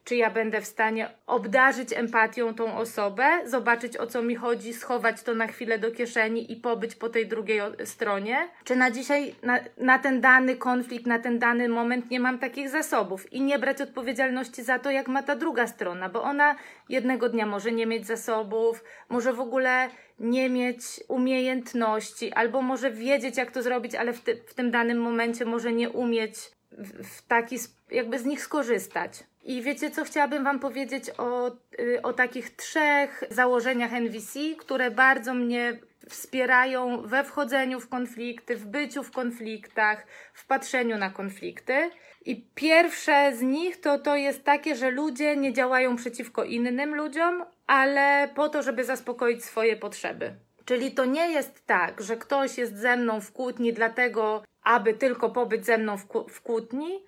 czy 0.05 0.17
ja 0.17 0.31
będę 0.31 0.61
w 0.61 0.67
stanie 0.67 1.11
obdarzyć 1.27 1.93
empatią 1.93 2.55
tą 2.55 2.77
osobę, 2.77 3.25
zobaczyć 3.45 3.97
o 3.97 4.07
co 4.07 4.23
mi 4.23 4.35
chodzi, 4.37 4.75
schować 4.75 5.23
to 5.23 5.35
na 5.35 5.47
chwilę 5.47 5.79
do 5.79 5.91
kieszeni 5.91 6.53
i 6.53 6.57
pobyć 6.57 6.95
po 6.95 7.09
tej 7.09 7.27
drugiej 7.27 7.61
stronie, 7.85 8.49
czy 8.65 8.77
na 8.77 8.91
dzisiaj, 8.91 9.35
na, 9.43 9.59
na 9.77 9.99
ten 9.99 10.21
dany 10.21 10.57
konflikt, 10.57 11.07
na 11.07 11.19
ten 11.19 11.39
dany 11.39 11.69
moment 11.69 12.11
nie 12.11 12.21
mam 12.21 12.39
takich 12.39 12.69
zasobów 12.69 13.33
i 13.33 13.43
nie 13.43 13.59
brać 13.59 13.81
odpowiedzialności 13.81 14.63
za 14.63 14.79
to, 14.79 14.91
jak 14.91 15.09
ma 15.09 15.23
ta 15.23 15.37
druga 15.37 15.67
strona, 15.67 16.09
bo 16.09 16.23
ona 16.23 16.57
jednego 16.89 17.29
dnia 17.29 17.47
może 17.47 17.73
nie 17.73 17.87
mieć 17.87 18.07
zasobów, 18.07 18.85
może 19.09 19.33
w 19.33 19.41
ogóle 19.41 19.89
nie 20.19 20.51
mieć 20.51 20.83
umiejętności, 21.09 22.33
albo 22.33 22.63
może 22.63 22.91
wiedzieć, 22.91 23.37
jak 23.37 23.51
to 23.51 23.63
zrobić, 23.63 23.95
ale 23.95 24.13
w, 24.13 24.21
ty, 24.21 24.43
w 24.47 24.55
tym 24.55 24.71
danym 24.71 25.01
momencie 25.01 25.45
może 25.45 25.73
nie 25.73 25.91
umieć 25.91 26.35
w, 26.73 27.09
w 27.09 27.27
taki, 27.27 27.57
jakby 27.91 28.19
z 28.19 28.25
nich 28.25 28.41
skorzystać. 28.41 29.30
I 29.43 29.63
wiecie 29.63 29.91
co, 29.91 30.05
chciałabym 30.05 30.45
Wam 30.45 30.59
powiedzieć 30.59 31.05
o, 31.19 31.51
y, 31.81 32.03
o 32.03 32.13
takich 32.13 32.57
trzech 32.57 33.25
założeniach 33.31 33.93
NVC, 33.93 34.39
które 34.59 34.91
bardzo 34.91 35.35
mnie 35.35 35.79
wspierają 36.09 37.03
we 37.03 37.25
wchodzeniu 37.25 37.81
w 37.81 37.89
konflikty, 37.89 38.57
w 38.57 38.67
byciu 38.67 39.03
w 39.03 39.11
konfliktach, 39.11 40.07
w 40.33 40.47
patrzeniu 40.47 40.99
na 40.99 41.11
konflikty. 41.11 41.91
I 42.25 42.47
pierwsze 42.55 43.33
z 43.37 43.43
nich 43.43 43.81
to, 43.81 43.99
to 43.99 44.17
jest 44.17 44.45
takie, 44.45 44.77
że 44.77 44.91
ludzie 44.91 45.37
nie 45.37 45.53
działają 45.53 45.97
przeciwko 45.97 46.45
innym 46.45 46.95
ludziom, 46.95 47.45
ale 47.67 48.29
po 48.35 48.49
to, 48.49 48.63
żeby 48.63 48.85
zaspokoić 48.85 49.45
swoje 49.45 49.77
potrzeby. 49.77 50.35
Czyli 50.65 50.93
to 50.93 51.05
nie 51.05 51.31
jest 51.33 51.67
tak, 51.67 52.01
że 52.01 52.17
ktoś 52.17 52.59
jest 52.59 52.77
ze 52.77 52.97
mną 52.97 53.21
w 53.21 53.33
kłótni 53.33 53.73
dlatego, 53.73 54.45
aby 54.63 54.95
tylko 54.95 55.31
pobyć 55.31 55.67
ze 55.67 55.79
mną 55.79 55.97
w, 55.97 56.07
w 56.31 56.41
kłótni, 56.41 57.05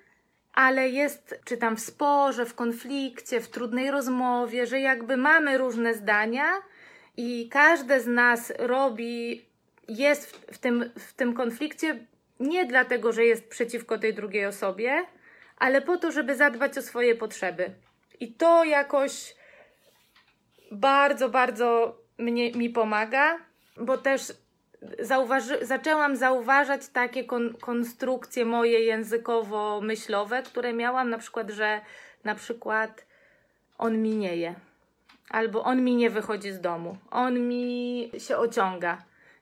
ale 0.54 0.88
jest, 0.88 1.40
czy 1.44 1.56
tam 1.56 1.76
w 1.76 1.80
sporze, 1.80 2.46
w 2.46 2.54
konflikcie, 2.54 3.40
w 3.40 3.48
trudnej 3.48 3.90
rozmowie, 3.90 4.66
że 4.66 4.80
jakby 4.80 5.16
mamy 5.16 5.58
różne 5.58 5.94
zdania 5.94 6.52
i 7.16 7.48
każde 7.48 8.00
z 8.00 8.06
nas 8.06 8.52
robi, 8.58 9.46
jest 9.88 10.36
w, 10.52 10.58
tym, 10.58 10.90
w 10.98 11.12
tym 11.12 11.34
konflikcie 11.34 12.06
nie 12.40 12.66
dlatego, 12.66 13.12
że 13.12 13.24
jest 13.24 13.48
przeciwko 13.48 13.98
tej 13.98 14.14
drugiej 14.14 14.46
osobie, 14.46 15.04
ale 15.58 15.82
po 15.82 15.96
to, 15.96 16.12
żeby 16.12 16.36
zadbać 16.36 16.78
o 16.78 16.82
swoje 16.82 17.14
potrzeby. 17.14 17.70
I 18.20 18.32
to 18.32 18.64
jakoś 18.64 19.34
bardzo, 20.72 21.28
bardzo 21.28 21.98
mnie, 22.18 22.52
mi 22.52 22.70
pomaga, 22.70 23.38
bo 23.76 23.98
też 23.98 24.32
zauważy, 24.98 25.66
zaczęłam 25.66 26.16
zauważać 26.16 26.88
takie 26.88 27.24
kon, 27.24 27.54
konstrukcje 27.54 28.44
moje 28.44 28.80
językowo-myślowe, 28.80 30.42
które 30.42 30.72
miałam 30.72 31.10
na 31.10 31.18
przykład, 31.18 31.50
że 31.50 31.80
na 32.24 32.34
przykład 32.34 33.06
on 33.78 34.02
mi 34.02 34.22
je, 34.22 34.54
albo 35.30 35.64
on 35.64 35.84
mi 35.84 35.96
nie 35.96 36.10
wychodzi 36.10 36.52
z 36.52 36.60
domu, 36.60 36.96
on 37.10 37.48
mi 37.48 38.10
się 38.18 38.36
ociąga. 38.36 38.98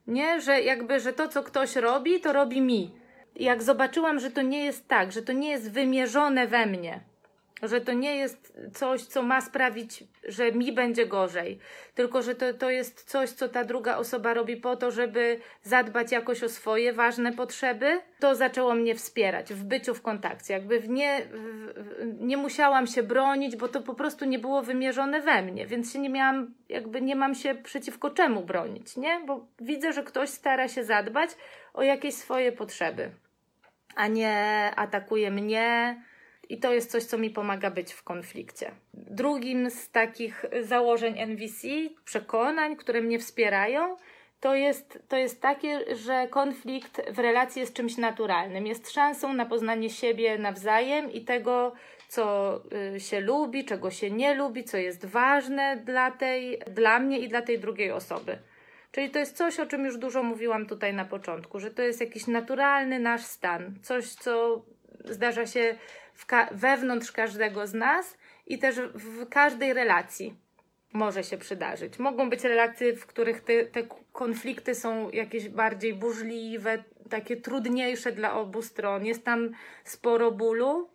Nie, 0.07 0.41
że 0.41 0.61
jakby, 0.61 0.99
że 0.99 1.13
to, 1.13 1.27
co 1.27 1.43
ktoś 1.43 1.75
robi, 1.75 2.19
to 2.19 2.33
robi 2.33 2.61
mi. 2.61 2.91
Jak 3.35 3.63
zobaczyłam, 3.63 4.19
że 4.19 4.31
to 4.31 4.41
nie 4.41 4.65
jest 4.65 4.87
tak, 4.87 5.11
że 5.11 5.21
to 5.21 5.33
nie 5.33 5.49
jest 5.49 5.71
wymierzone 5.71 6.47
we 6.47 6.65
mnie, 6.65 6.99
że 7.61 7.81
to 7.81 7.93
nie 7.93 8.15
jest 8.15 8.57
coś, 8.73 9.01
co 9.01 9.21
ma 9.21 9.41
sprawić, 9.41 10.03
że 10.27 10.51
mi 10.51 10.71
będzie 10.71 11.05
gorzej, 11.05 11.59
tylko 11.95 12.21
że 12.21 12.35
to, 12.35 12.53
to 12.53 12.69
jest 12.69 13.03
coś, 13.03 13.29
co 13.29 13.49
ta 13.49 13.63
druga 13.63 13.97
osoba 13.97 14.33
robi 14.33 14.57
po 14.57 14.75
to, 14.75 14.91
żeby 14.91 15.39
zadbać 15.63 16.11
jakoś 16.11 16.43
o 16.43 16.49
swoje 16.49 16.93
ważne 16.93 17.33
potrzeby, 17.33 18.01
to 18.19 18.35
zaczęło 18.35 18.75
mnie 18.75 18.95
wspierać 18.95 19.53
w 19.53 19.63
byciu 19.63 19.93
w 19.93 20.01
kontakcie. 20.01 20.53
Jakby 20.53 20.79
w 20.79 20.89
nie, 20.89 21.21
w, 21.31 21.73
nie 22.19 22.37
musiałam 22.37 22.87
się 22.87 23.03
bronić, 23.03 23.55
bo 23.55 23.67
to 23.67 23.81
po 23.81 23.93
prostu 23.93 24.25
nie 24.25 24.39
było 24.39 24.61
wymierzone 24.61 25.21
we 25.21 25.41
mnie, 25.41 25.67
więc 25.67 25.93
się 25.93 25.99
nie 25.99 26.09
miałam, 26.09 26.53
jakby 26.69 27.01
nie 27.01 27.15
mam 27.15 27.35
się 27.35 27.55
przeciwko 27.55 28.09
czemu 28.09 28.41
bronić, 28.41 28.97
nie? 28.97 29.21
Bo 29.25 29.47
widzę, 29.59 29.93
że 29.93 30.03
ktoś 30.03 30.29
stara 30.29 30.67
się 30.67 30.83
zadbać 30.83 31.29
o 31.73 31.83
jakieś 31.83 32.13
swoje 32.13 32.51
potrzeby, 32.51 33.11
a 33.95 34.07
nie 34.07 34.71
atakuje 34.75 35.31
mnie 35.31 35.95
i 36.51 36.57
to 36.57 36.73
jest 36.73 36.91
coś, 36.91 37.03
co 37.03 37.17
mi 37.17 37.29
pomaga 37.29 37.71
być 37.71 37.93
w 37.93 38.03
konflikcie. 38.03 38.71
Drugim 38.93 39.69
z 39.69 39.91
takich 39.91 40.45
założeń 40.61 41.19
NVC, 41.19 41.67
przekonań, 42.05 42.75
które 42.75 43.01
mnie 43.01 43.19
wspierają, 43.19 43.95
to 44.39 44.55
jest, 44.55 44.99
to 45.07 45.17
jest 45.17 45.41
takie, 45.41 45.95
że 45.95 46.27
konflikt 46.29 47.11
w 47.11 47.19
relacji 47.19 47.59
jest 47.59 47.73
czymś 47.73 47.97
naturalnym. 47.97 48.67
Jest 48.67 48.91
szansą 48.91 49.33
na 49.33 49.45
poznanie 49.45 49.89
siebie 49.89 50.37
nawzajem 50.37 51.11
i 51.11 51.21
tego, 51.21 51.73
co 52.07 52.55
y, 52.95 52.99
się 52.99 53.19
lubi, 53.19 53.65
czego 53.65 53.91
się 53.91 54.11
nie 54.11 54.35
lubi, 54.35 54.63
co 54.63 54.77
jest 54.77 55.05
ważne 55.05 55.77
dla, 55.85 56.11
tej, 56.11 56.59
dla 56.71 56.99
mnie 56.99 57.19
i 57.19 57.29
dla 57.29 57.41
tej 57.41 57.59
drugiej 57.59 57.91
osoby. 57.91 58.37
Czyli 58.91 59.09
to 59.09 59.19
jest 59.19 59.37
coś, 59.37 59.59
o 59.59 59.65
czym 59.65 59.85
już 59.85 59.97
dużo 59.97 60.23
mówiłam 60.23 60.65
tutaj 60.65 60.93
na 60.93 61.05
początku, 61.05 61.59
że 61.59 61.71
to 61.71 61.81
jest 61.81 62.01
jakiś 62.01 62.27
naturalny 62.27 62.99
nasz 62.99 63.21
stan, 63.21 63.75
coś, 63.81 64.09
co 64.09 64.61
zdarza 65.05 65.45
się 65.45 65.75
ka 66.27 66.49
wewnątrz 66.51 67.11
każdego 67.11 67.67
z 67.67 67.73
nas 67.73 68.17
i 68.47 68.59
też 68.59 68.75
w 68.93 69.29
każdej 69.29 69.73
relacji 69.73 70.35
może 70.93 71.23
się 71.23 71.37
przydarzyć. 71.37 71.99
Mogą 71.99 72.29
być 72.29 72.43
relacje, 72.43 72.95
w 72.95 73.05
których 73.05 73.41
te, 73.41 73.65
te 73.65 73.83
konflikty 74.13 74.75
są 74.75 75.09
jakieś 75.09 75.49
bardziej 75.49 75.93
burzliwe, 75.93 76.83
takie 77.09 77.37
trudniejsze 77.37 78.11
dla 78.11 78.33
obu 78.33 78.61
stron. 78.61 79.05
Jest 79.05 79.25
tam 79.25 79.49
sporo 79.83 80.31
bólu. 80.31 80.89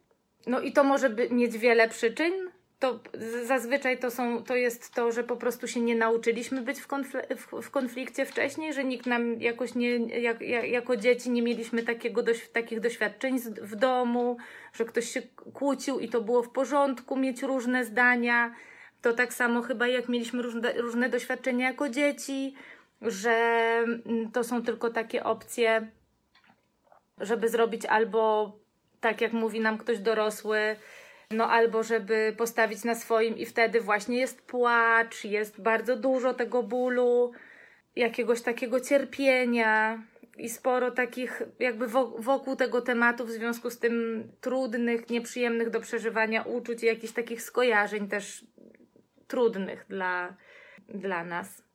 No 0.47 0.61
i 0.61 0.73
to 0.73 0.85
może 0.85 1.11
mieć 1.31 1.59
wiele 1.59 1.89
przyczyn, 1.89 2.46
to 2.79 3.01
zazwyczaj 3.45 3.99
to, 3.99 4.11
są, 4.11 4.43
to 4.43 4.57
jest 4.57 4.95
to, 4.95 5.13
że 5.13 5.25
po 5.25 5.37
prostu 5.37 5.69
się 5.69 5.81
nie 5.81 5.95
nauczyliśmy 5.95 6.63
być 6.63 6.81
w, 6.81 6.89
konfl- 6.89 7.37
w, 7.63 7.71
konflikcie 7.71 8.27
wcześniej, 8.27 8.75
że 8.75 8.85
nikt 8.85 9.07
nam 9.07 9.41
jakoś 9.41 9.75
nie, 9.75 9.97
jak, 10.21 10.41
jako 10.69 10.97
dzieci 10.97 11.31
nie 11.31 11.43
mieliśmy 11.43 11.83
takiego 11.83 12.23
doś, 12.23 12.49
takich 12.49 12.81
doświadczeń 12.81 13.39
z, 13.39 13.49
w 13.49 13.77
domu, 13.77 14.37
że 14.73 14.85
ktoś 14.85 15.11
się 15.11 15.23
kłócił 15.55 15.99
i 15.99 16.09
to 16.09 16.21
było 16.21 16.43
w 16.43 16.51
porządku 16.51 17.17
mieć 17.17 17.43
różne 17.43 17.85
zdania. 17.85 18.55
To 19.03 19.13
tak 19.13 19.35
samo 19.35 19.63
chyba 19.63 19.87
jak 19.87 20.09
mieliśmy 20.09 20.43
różne, 20.43 20.73
różne 20.73 21.09
doświadczenia 21.09 21.67
jako 21.67 21.89
dzieci, 21.89 22.55
że 23.03 23.31
mm, 23.85 24.31
to 24.33 24.45
są 24.45 24.63
tylko 24.63 24.91
takie 24.91 25.25
opcje, 25.25 25.91
żeby 27.21 27.49
zrobić 27.49 27.87
albo 27.87 28.53
tak 29.01 29.21
jak 29.21 29.33
mówi 29.33 29.61
nam 29.61 29.79
ktoś 29.79 29.99
dorosły, 29.99 30.77
no 31.31 31.51
albo 31.51 31.83
żeby 31.83 32.35
postawić 32.39 32.85
na 32.85 32.95
swoim 32.95 33.39
i 33.39 33.47
wtedy 33.47 33.81
właśnie 33.81 34.19
jest 34.19 34.43
płacz, 34.43 35.25
jest 35.25 35.61
bardzo 35.61 35.97
dużo 35.97 36.35
tego 36.35 36.63
bólu, 36.63 37.33
jakiegoś 37.97 38.43
takiego 38.43 38.81
cierpienia 38.81 40.03
i 40.39 40.49
sporo 40.49 40.91
takich 40.91 41.43
jakby 41.59 41.87
wokół 42.19 42.57
tego 42.57 42.81
tematu 42.81 43.27
w 43.27 43.31
związku 43.31 43.71
z 43.71 43.79
tym 43.79 44.25
trudnych, 44.41 45.11
nieprzyjemnych 45.11 45.71
do 45.71 45.81
przeżywania 45.81 46.43
uczuć 46.43 46.83
i 46.83 46.87
jakichś 46.87 47.13
takich 47.13 47.43
skojarzeń 47.43 48.09
też 48.09 48.45
trudnych 49.27 49.87
dla, 49.89 50.37
dla 50.89 51.25
nas. 51.25 51.66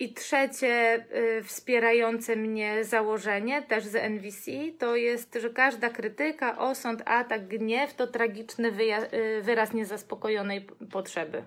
I 0.00 0.14
trzecie 0.14 1.04
y, 1.38 1.42
wspierające 1.44 2.36
mnie 2.36 2.84
założenie, 2.84 3.62
też 3.62 3.84
z 3.84 3.94
NVC, 3.94 4.50
to 4.78 4.96
jest, 4.96 5.38
że 5.40 5.50
każda 5.50 5.88
krytyka, 5.90 6.58
osąd, 6.58 7.02
atak, 7.04 7.48
gniew 7.48 7.94
to 7.94 8.06
tragiczny 8.06 8.68
y, 8.68 9.42
wyraz 9.42 9.72
niezaspokojonej 9.72 10.66
potrzeby. 10.92 11.42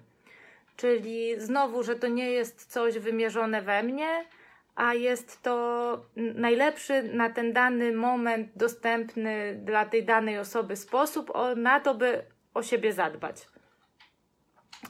Czyli 0.75 1.33
znowu, 1.38 1.83
że 1.83 1.95
to 1.95 2.07
nie 2.07 2.31
jest 2.31 2.65
coś 2.72 3.00
wymierzone 3.00 3.62
we 3.62 3.83
mnie, 3.83 4.25
a 4.75 4.93
jest 4.93 5.41
to 5.41 6.05
najlepszy 6.15 7.03
na 7.03 7.29
ten 7.29 7.53
dany 7.53 7.91
moment 7.91 8.50
dostępny 8.55 9.60
dla 9.63 9.86
tej 9.86 10.03
danej 10.05 10.39
osoby 10.39 10.75
sposób 10.75 11.31
na 11.55 11.79
to, 11.79 11.95
by 11.95 12.25
o 12.53 12.63
siebie 12.63 12.93
zadbać. 12.93 13.48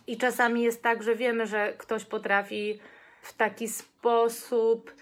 I 0.08 0.18
czasami 0.18 0.64
jest 0.64 0.84
tak, 0.84 1.04
że 1.04 1.16
wiemy, 1.16 1.48
że 1.48 1.74
ktoś 1.78 2.06
potrafi 2.06 2.80
w 3.24 3.34
taki 3.34 3.68
sposób, 3.68 4.94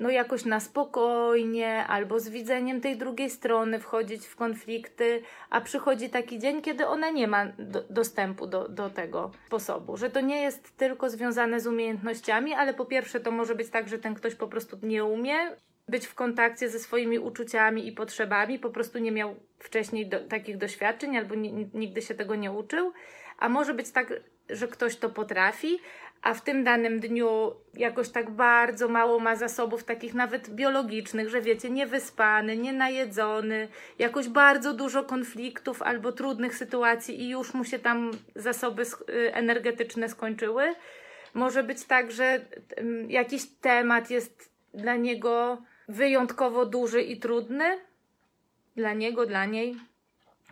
no 0.00 0.10
jakoś 0.10 0.44
na 0.44 0.60
spokojnie, 0.60 1.86
albo 1.86 2.20
z 2.20 2.28
widzeniem 2.28 2.80
tej 2.80 2.96
drugiej 2.96 3.30
strony 3.30 3.80
wchodzić 3.80 4.26
w 4.26 4.36
konflikty, 4.36 5.22
a 5.50 5.60
przychodzi 5.60 6.10
taki 6.10 6.38
dzień, 6.38 6.62
kiedy 6.62 6.86
ona 6.86 7.10
nie 7.10 7.28
ma 7.28 7.46
do, 7.58 7.82
dostępu 7.90 8.46
do, 8.46 8.68
do 8.68 8.90
tego 8.90 9.30
sposobu. 9.46 9.96
Że 9.96 10.10
to 10.10 10.20
nie 10.20 10.42
jest 10.42 10.76
tylko 10.76 11.10
związane 11.10 11.60
z 11.60 11.66
umiejętnościami, 11.66 12.54
ale 12.54 12.74
po 12.74 12.84
pierwsze 12.84 13.20
to 13.20 13.30
może 13.30 13.54
być 13.54 13.70
tak, 13.70 13.88
że 13.88 13.98
ten 13.98 14.14
ktoś 14.14 14.34
po 14.34 14.48
prostu 14.48 14.78
nie 14.82 15.04
umie 15.04 15.36
być 15.88 16.06
w 16.06 16.14
kontakcie 16.14 16.68
ze 16.68 16.78
swoimi 16.78 17.18
uczuciami 17.18 17.88
i 17.88 17.92
potrzebami, 17.92 18.58
po 18.58 18.70
prostu 18.70 18.98
nie 18.98 19.12
miał 19.12 19.36
wcześniej 19.58 20.08
do, 20.08 20.20
takich 20.20 20.58
doświadczeń 20.58 21.16
albo 21.16 21.34
nigdy 21.74 22.02
się 22.02 22.14
tego 22.14 22.34
nie 22.34 22.52
uczył. 22.52 22.92
A 23.38 23.48
może 23.48 23.74
być 23.74 23.90
tak, 23.90 24.12
że 24.50 24.68
ktoś 24.68 24.96
to 24.96 25.10
potrafi, 25.10 25.78
a 26.26 26.34
w 26.34 26.42
tym 26.42 26.64
danym 26.64 27.00
dniu 27.00 27.52
jakoś 27.74 28.08
tak 28.08 28.30
bardzo 28.30 28.88
mało 28.88 29.18
ma 29.18 29.36
zasobów 29.36 29.84
takich 29.84 30.14
nawet 30.14 30.50
biologicznych, 30.50 31.28
że 31.28 31.40
wiecie, 31.40 31.70
niewyspany, 31.70 32.56
nienajedzony, 32.56 33.68
jakoś 33.98 34.28
bardzo 34.28 34.72
dużo 34.72 35.04
konfliktów 35.04 35.82
albo 35.82 36.12
trudnych 36.12 36.56
sytuacji 36.56 37.22
i 37.22 37.28
już 37.28 37.54
mu 37.54 37.64
się 37.64 37.78
tam 37.78 38.10
zasoby 38.36 38.82
y, 38.82 39.34
energetyczne 39.34 40.08
skończyły. 40.08 40.74
Może 41.34 41.62
być 41.62 41.84
tak, 41.84 42.12
że 42.12 42.40
jakiś 43.08 43.46
temat 43.60 44.10
jest 44.10 44.50
dla 44.74 44.96
niego 44.96 45.62
wyjątkowo 45.88 46.66
duży 46.66 47.02
i 47.02 47.20
trudny. 47.20 47.78
Dla 48.76 48.92
niego, 48.94 49.26
dla 49.26 49.44
niej. 49.44 49.76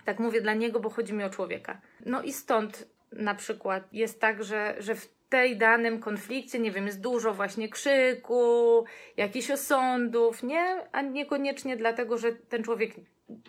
Tak 0.04 0.19
mówię 0.19 0.40
dla 0.40 0.54
niego, 0.54 0.81
bo 0.81 0.90
chodzi 0.90 1.12
mi 1.12 1.25
o 1.25 1.31
człowieka. 1.31 1.81
No 2.07 2.23
i 2.23 2.33
stąd 2.33 2.88
na 3.12 3.35
przykład 3.35 3.93
jest 3.93 4.21
tak, 4.21 4.45
że, 4.45 4.75
że 4.78 4.95
w 4.95 5.14
tej 5.34 5.56
danym 5.56 6.00
konflikcie, 6.00 6.58
nie 6.58 6.70
wiem, 6.70 6.86
jest 6.86 7.00
dużo 7.00 7.34
właśnie 7.34 7.68
krzyku, 7.68 8.84
jakichś 9.16 9.50
osądów, 9.50 10.42
nie? 10.42 10.76
A 10.92 11.02
niekoniecznie 11.02 11.76
dlatego, 11.76 12.18
że 12.18 12.32
ten 12.32 12.62
człowiek 12.62 12.94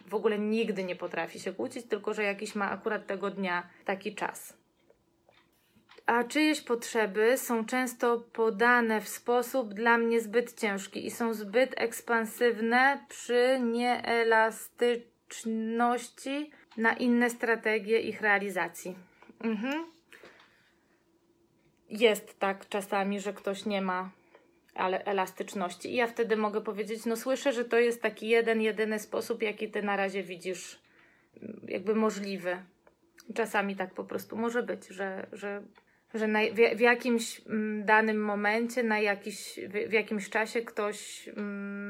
w 0.08 0.16
ogóle 0.16 0.40
nigdy 0.40 0.84
nie 0.84 0.96
potrafi 0.96 1.40
się 1.40 1.54
kłócić, 1.54 1.86
tylko 1.86 2.14
że 2.14 2.24
jakiś 2.24 2.56
ma 2.56 2.72
akurat 2.72 3.08
tego 3.08 3.32
dnia 3.32 3.70
taki 3.86 4.16
czas. 4.16 4.58
A 6.06 6.24
czyjeś 6.24 6.62
potrzeby 6.62 7.38
są 7.38 7.66
często 7.66 8.24
podane 8.34 9.02
w 9.02 9.08
sposób 9.08 9.74
dla 9.74 9.98
mnie 9.98 10.22
zbyt 10.22 10.60
ciężki 10.60 11.06
i 11.06 11.12
są 11.12 11.34
zbyt 11.34 11.74
ekspansywne 11.78 13.06
przy 13.10 13.60
nieelastyczności 13.64 16.52
na 16.78 16.94
inne 16.94 17.30
strategie 17.30 18.00
ich 18.00 18.22
realizacji. 18.22 18.96
Mhm 19.44 19.95
jest 21.90 22.40
tak 22.40 22.70
czasami, 22.70 23.20
że 23.20 23.34
ktoś 23.34 23.66
nie 23.66 23.82
ma 23.82 24.12
ale 24.76 25.06
elastyczności. 25.06 25.92
I 25.92 25.96
ja 25.96 26.08
wtedy 26.08 26.38
mogę 26.38 26.62
powiedzieć, 26.62 27.06
no 27.06 27.16
słyszę, 27.16 27.54
że 27.54 27.66
to 27.66 27.80
jest 27.80 28.02
taki 28.02 28.28
jeden, 28.28 28.62
jedyny 28.62 29.00
sposób, 29.00 29.42
jaki 29.42 29.72
ty 29.72 29.84
na 29.84 29.96
razie 29.96 30.24
widzisz 30.24 30.80
mm, 31.42 31.62
jakby 31.68 31.96
możliwy. 31.96 32.58
Czasami 33.36 33.76
tak 33.76 33.94
po 33.94 34.04
prostu 34.04 34.38
może 34.38 34.64
być, 34.64 34.88
że, 34.88 35.28
że, 35.32 35.64
że 36.14 36.28
na, 36.28 36.40
w, 36.40 36.78
w, 36.78 36.80
jakimś 36.80 37.42
mm, 37.48 37.86
danym 37.86 38.24
momencie, 38.24 38.84
na 38.84 39.00
jakiś, 39.00 39.60
w, 39.68 39.90
w 39.90 39.94
jakimś 39.94 40.30
czasie 40.30 40.62
ktoś 40.62 41.28
mm, 41.28 41.85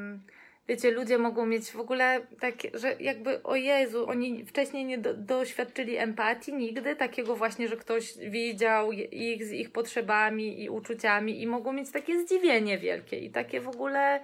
wiecie, 0.68 0.92
ludzie 0.92 1.18
mogą 1.18 1.46
mieć 1.46 1.72
w 1.72 1.80
ogóle 1.80 2.22
takie, 2.40 2.72
że 2.74 2.96
jakby 3.00 3.44
o 3.44 3.56
Jezu, 3.56 4.10
oni 4.10 4.46
wcześniej 4.46 4.86
nie 4.86 4.98
do, 4.98 5.14
doświadczyli 5.14 5.98
empatii 5.98 6.54
nigdy, 6.54 6.96
takiego 6.96 7.36
właśnie, 7.36 7.68
że 7.68 7.78
ktoś 7.78 8.18
widział 8.18 8.92
ich 9.12 9.46
z 9.46 9.52
ich 9.52 9.72
potrzebami 9.72 10.64
i 10.64 10.70
uczuciami 10.70 11.42
i 11.42 11.48
mogą 11.48 11.74
mieć 11.74 11.92
takie 11.92 12.20
zdziwienie 12.24 12.78
wielkie 12.78 13.20
i 13.20 13.30
takie 13.30 13.62
w 13.62 13.68
ogóle 13.68 14.22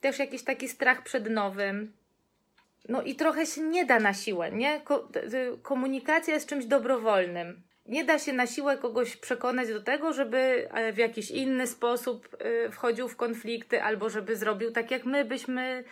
też 0.00 0.18
jakiś 0.18 0.42
taki 0.42 0.68
strach 0.68 1.02
przed 1.02 1.30
nowym. 1.30 1.92
No 2.88 3.02
i 3.02 3.14
trochę 3.14 3.46
się 3.46 3.60
nie 3.60 3.84
da 3.84 4.00
na 4.00 4.14
siłę, 4.14 4.52
nie? 4.52 4.80
Ko 4.80 5.08
komunikacja 5.62 6.34
jest 6.34 6.48
czymś 6.48 6.64
dobrowolnym 6.64 7.62
nie 7.86 8.04
da 8.04 8.18
się 8.18 8.32
na 8.32 8.46
siłę 8.46 8.78
kogoś 8.78 9.16
przekonać 9.16 9.68
do 9.68 9.82
tego, 9.82 10.12
żeby 10.12 10.68
e, 10.70 10.92
w 10.92 10.98
jakiś 10.98 11.30
inny 11.30 11.66
sposób 11.66 12.28
e, 12.38 12.70
wchodził 12.70 13.08
w 13.08 13.16
konflikty, 13.16 13.82
albo 13.82 14.10
żeby 14.10 14.36
zrobił 14.36 14.70
tak, 14.70 14.90
jak 14.90 15.04
my 15.04 15.24
byśmy 15.24 15.84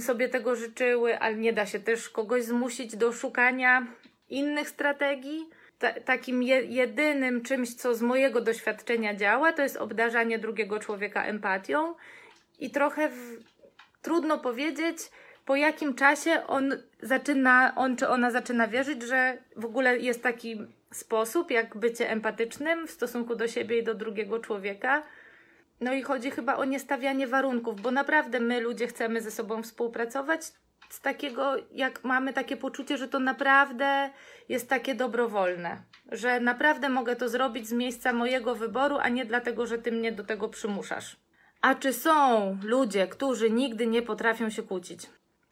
sobie 0.00 0.28
tego 0.28 0.56
życzyły, 0.56 1.18
ale 1.18 1.36
nie 1.36 1.52
da 1.52 1.66
się 1.66 1.80
też 1.80 2.08
kogoś 2.08 2.44
zmusić 2.44 2.96
do 2.96 3.12
szukania 3.12 3.86
innych 4.28 4.68
strategii. 4.68 5.50
Ta, 5.78 5.92
takim 5.92 6.42
je, 6.42 6.62
jedynym 6.62 7.42
czymś, 7.42 7.74
co 7.74 7.94
z 7.94 8.02
mojego 8.02 8.40
doświadczenia 8.40 9.14
działa, 9.14 9.52
to 9.52 9.62
jest 9.62 9.76
obdarzanie 9.76 10.38
drugiego 10.38 10.78
człowieka 10.78 11.24
empatią 11.24 11.94
i 12.58 12.70
trochę 12.70 13.08
w, 13.08 13.38
trudno 14.02 14.38
powiedzieć, 14.38 14.98
po 15.44 15.56
jakim 15.56 15.94
czasie 15.94 16.46
on 16.46 16.82
zaczyna, 17.02 17.72
on 17.76 17.96
czy 17.96 18.08
ona 18.08 18.30
zaczyna 18.30 18.68
wierzyć, 18.68 19.02
że 19.02 19.38
w 19.56 19.64
ogóle 19.64 19.98
jest 19.98 20.22
taki 20.22 20.60
sposób, 20.96 21.50
jak 21.50 21.76
bycie 21.76 22.10
empatycznym 22.10 22.86
w 22.86 22.90
stosunku 22.90 23.36
do 23.36 23.48
siebie 23.48 23.78
i 23.78 23.84
do 23.84 23.94
drugiego 23.94 24.38
człowieka. 24.38 25.02
No 25.80 25.92
i 25.92 26.02
chodzi 26.02 26.30
chyba 26.30 26.56
o 26.56 26.64
niestawianie 26.64 27.26
warunków, 27.26 27.80
bo 27.80 27.90
naprawdę 27.90 28.40
my 28.40 28.60
ludzie 28.60 28.86
chcemy 28.86 29.20
ze 29.20 29.30
sobą 29.30 29.62
współpracować 29.62 30.52
z 30.88 31.00
takiego, 31.00 31.56
jak 31.72 32.04
mamy 32.04 32.32
takie 32.32 32.56
poczucie, 32.56 32.96
że 32.96 33.08
to 33.08 33.18
naprawdę 33.18 34.10
jest 34.48 34.68
takie 34.68 34.94
dobrowolne, 34.94 35.82
że 36.12 36.40
naprawdę 36.40 36.88
mogę 36.88 37.16
to 37.16 37.28
zrobić 37.28 37.68
z 37.68 37.72
miejsca 37.72 38.12
mojego 38.12 38.54
wyboru, 38.54 38.98
a 39.00 39.08
nie 39.08 39.24
dlatego, 39.24 39.66
że 39.66 39.78
ty 39.78 39.92
mnie 39.92 40.12
do 40.12 40.24
tego 40.24 40.48
przymuszasz. 40.48 41.16
A 41.60 41.74
czy 41.74 41.92
są 41.92 42.58
ludzie, 42.62 43.06
którzy 43.06 43.50
nigdy 43.50 43.86
nie 43.86 44.02
potrafią 44.02 44.50
się 44.50 44.62
kłócić? 44.62 45.06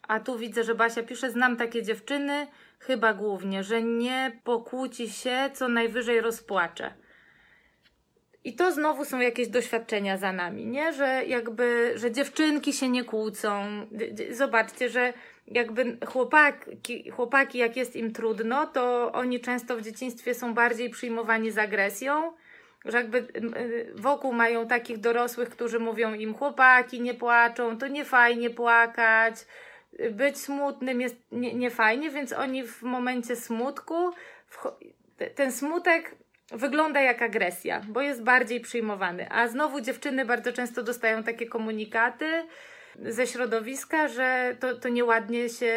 A 0.09 0.21
tu 0.21 0.39
widzę, 0.39 0.65
że 0.65 0.75
Basia 0.75 1.03
pisze, 1.03 1.31
znam 1.31 1.57
takie 1.57 1.83
dziewczyny, 1.83 2.47
chyba 2.79 3.15
głównie, 3.15 3.65
że 3.65 3.83
nie 3.83 4.41
pokłóci 4.45 5.11
się, 5.11 5.51
co 5.55 5.69
najwyżej 5.69 6.21
rozpłacze. 6.21 6.95
I 8.45 8.55
to 8.55 8.73
znowu 8.73 9.05
są 9.05 9.21
jakieś 9.21 9.49
doświadczenia 9.49 10.17
za 10.17 10.33
nami, 10.33 10.67
nie? 10.67 10.93
Że 10.93 11.23
jakby, 11.27 11.93
że 11.95 12.11
dziewczynki 12.11 12.73
się 12.73 12.89
nie 12.89 13.05
kłócą. 13.05 13.65
Zobaczcie, 14.31 14.89
że 14.89 15.13
jakby 15.47 15.97
chłopaki, 16.07 17.11
chłopaki, 17.11 17.59
jak 17.59 17.77
jest 17.77 17.97
im 17.97 18.13
trudno, 18.13 18.67
to 18.67 19.13
oni 19.13 19.41
często 19.41 19.77
w 19.77 19.83
dzieciństwie 19.83 20.35
są 20.35 20.55
bardziej 20.55 20.91
przyjmowani 20.91 21.51
z 21.51 21.59
agresją, 21.59 22.33
że 22.85 22.97
jakby 22.97 23.27
wokół 23.95 24.33
mają 24.33 24.67
takich 24.67 24.99
dorosłych, 24.99 25.49
którzy 25.49 25.79
mówią 25.79 26.15
im 26.15 26.35
chłopaki 26.35 27.01
nie 27.01 27.15
płaczą, 27.15 27.79
to 27.79 27.89
nie 27.89 28.05
fajnie 28.05 28.51
płakać, 28.51 29.35
być 30.11 30.39
smutnym 30.39 31.01
jest 31.01 31.17
niefajnie, 31.33 32.03
nie 32.03 32.11
więc 32.11 32.33
oni 32.33 32.67
w 32.67 32.83
momencie 32.83 33.37
smutku, 33.37 34.11
ten 35.35 35.53
smutek 35.53 36.15
wygląda 36.53 37.01
jak 37.01 37.23
agresja, 37.23 37.83
bo 37.89 38.01
jest 38.01 38.23
bardziej 38.23 38.61
przyjmowany. 38.61 39.31
A 39.31 39.49
znowu 39.49 39.81
dziewczyny 39.81 40.25
bardzo 40.25 40.53
często 40.53 40.83
dostają 40.83 41.23
takie 41.23 41.47
komunikaty 41.47 42.47
ze 42.99 43.27
środowiska, 43.27 44.09
że 44.09 44.57
to, 44.61 44.75
to 44.75 44.89
nieładnie 44.89 45.49
się, 45.49 45.75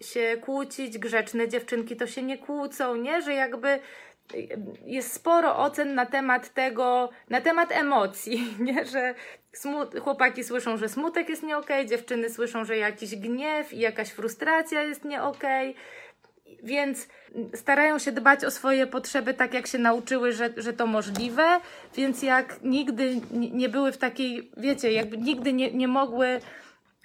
się 0.00 0.36
kłócić, 0.40 0.98
grzeczne 0.98 1.48
dziewczynki 1.48 1.96
to 1.96 2.06
się 2.06 2.22
nie 2.22 2.38
kłócą, 2.38 2.96
nie? 2.96 3.22
Że 3.22 3.34
jakby 3.34 3.78
jest 4.86 5.12
sporo 5.12 5.58
ocen 5.58 5.94
na 5.94 6.06
temat 6.06 6.54
tego, 6.54 7.10
na 7.30 7.40
temat 7.40 7.72
emocji, 7.72 8.54
nie? 8.60 8.86
że 8.86 9.14
smut, 9.52 9.98
chłopaki 9.98 10.44
słyszą, 10.44 10.76
że 10.76 10.88
smutek 10.88 11.28
jest 11.28 11.42
nie 11.42 11.56
okay, 11.56 11.86
dziewczyny 11.86 12.30
słyszą, 12.30 12.64
że 12.64 12.76
jakiś 12.76 13.16
gniew 13.16 13.72
i 13.72 13.78
jakaś 13.78 14.10
frustracja 14.10 14.82
jest 14.82 15.04
nie 15.04 15.22
okay, 15.22 15.74
więc 16.62 17.08
starają 17.54 17.98
się 17.98 18.12
dbać 18.12 18.44
o 18.44 18.50
swoje 18.50 18.86
potrzeby 18.86 19.34
tak, 19.34 19.54
jak 19.54 19.66
się 19.66 19.78
nauczyły, 19.78 20.32
że, 20.32 20.50
że 20.56 20.72
to 20.72 20.86
możliwe, 20.86 21.60
więc 21.94 22.22
jak 22.22 22.62
nigdy 22.62 23.20
nie 23.30 23.68
były 23.68 23.92
w 23.92 23.98
takiej, 23.98 24.50
wiecie, 24.56 24.92
jakby 24.92 25.18
nigdy 25.18 25.52
nie, 25.52 25.72
nie 25.72 25.88
mogły 25.88 26.40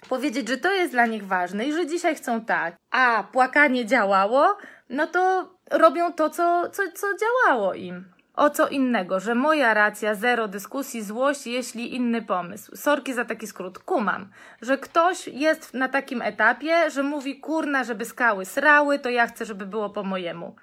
powiedzieć, 0.08 0.48
że 0.48 0.56
to 0.56 0.72
jest 0.72 0.92
dla 0.92 1.06
nich 1.06 1.26
ważne 1.26 1.64
i 1.64 1.72
że 1.72 1.86
dzisiaj 1.86 2.14
chcą 2.14 2.44
tak, 2.44 2.76
a 2.90 3.24
płakanie 3.32 3.86
działało, 3.86 4.56
no 4.90 5.06
to 5.06 5.54
robią 5.70 6.12
to, 6.12 6.30
co, 6.30 6.70
co, 6.70 6.82
co 6.94 7.06
działało 7.16 7.74
im. 7.74 8.17
O 8.38 8.50
co 8.50 8.68
innego, 8.68 9.20
że 9.20 9.34
moja 9.34 9.74
racja, 9.74 10.14
zero 10.14 10.48
dyskusji, 10.48 11.02
złość, 11.02 11.46
jeśli 11.46 11.94
inny 11.94 12.22
pomysł. 12.22 12.76
Sorki 12.76 13.14
za 13.14 13.24
taki 13.24 13.46
skrót. 13.46 13.78
Kumam, 13.78 14.30
że 14.62 14.78
ktoś 14.78 15.28
jest 15.28 15.74
na 15.74 15.88
takim 15.88 16.22
etapie, 16.22 16.90
że 16.90 17.02
mówi, 17.02 17.40
kurna, 17.40 17.84
żeby 17.84 18.04
skały 18.04 18.44
srały, 18.44 18.98
to 18.98 19.10
ja 19.10 19.26
chcę, 19.26 19.44
żeby 19.44 19.66
było 19.66 19.90
po 19.90 20.02
mojemu. 20.02 20.56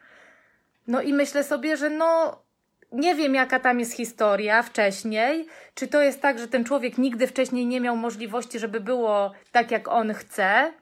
No 0.87 1.01
i 1.01 1.13
myślę 1.13 1.43
sobie, 1.43 1.77
że 1.77 1.89
no, 1.89 2.39
nie 2.91 3.15
wiem, 3.15 3.35
jaka 3.35 3.59
tam 3.59 3.79
jest 3.79 3.93
historia 3.93 4.63
wcześniej. 4.63 5.45
Czy 5.73 5.87
to 5.87 6.01
jest 6.01 6.21
tak, 6.21 6.39
że 6.39 6.47
ten 6.47 6.63
człowiek 6.63 6.97
nigdy 6.97 7.27
wcześniej 7.27 7.65
nie 7.65 7.81
miał 7.81 7.95
możliwości, 7.95 8.59
żeby 8.59 8.79
było 8.79 9.31
tak, 9.51 9.71
jak 9.71 9.87
on 9.87 10.13
chce, 10.13 10.73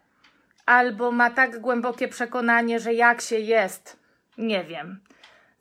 albo 0.65 1.12
ma 1.12 1.29
tak 1.29 1.60
głębokie 1.60 2.08
przekonanie, 2.08 2.79
że 2.79 2.93
jak 2.93 3.21
się 3.21 3.39
jest, 3.39 3.97
nie 4.38 4.63
wiem. 4.63 4.99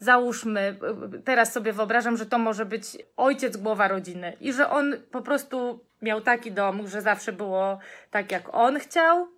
Załóżmy, 0.02 0.76
teraz 1.24 1.52
sobie 1.52 1.72
wyobrażam, 1.72 2.16
że 2.16 2.26
to 2.26 2.38
może 2.38 2.66
być 2.66 2.84
ojciec 3.16 3.56
głowa 3.56 3.88
rodziny 3.88 4.36
i 4.40 4.52
że 4.52 4.70
on 4.70 4.94
po 5.10 5.22
prostu 5.22 5.80
miał 6.02 6.20
taki 6.20 6.52
dom, 6.52 6.88
że 6.88 7.02
zawsze 7.02 7.32
było 7.32 7.78
tak, 8.10 8.32
jak 8.32 8.54
on 8.54 8.78
chciał 8.78 9.28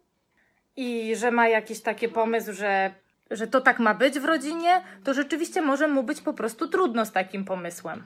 i 0.77 1.17
że 1.17 1.31
ma 1.31 1.49
jakiś 1.49 1.81
taki 1.81 2.09
pomysł, 2.09 2.53
że 2.53 2.91
że 3.31 3.47
to 3.47 3.61
tak 3.61 3.79
ma 3.79 3.95
być 3.95 4.19
w 4.19 4.25
rodzinie, 4.25 4.83
to 5.05 5.15
rzeczywiście 5.15 5.63
może 5.63 5.89
mu 5.89 6.03
być 6.03 6.21
po 6.21 6.33
prostu 6.33 6.69
trudno 6.69 7.05
z 7.05 7.13
takim 7.13 7.45
pomysłem. 7.45 8.03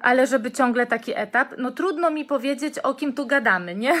Ale 0.00 0.26
żeby 0.26 0.50
ciągle 0.50 0.86
taki 0.86 1.12
etap, 1.16 1.54
no 1.58 1.70
trudno 1.70 2.10
mi 2.10 2.24
powiedzieć, 2.24 2.78
o 2.78 2.94
kim 2.94 3.12
tu 3.12 3.26
gadamy, 3.26 3.74
nie? 3.74 3.94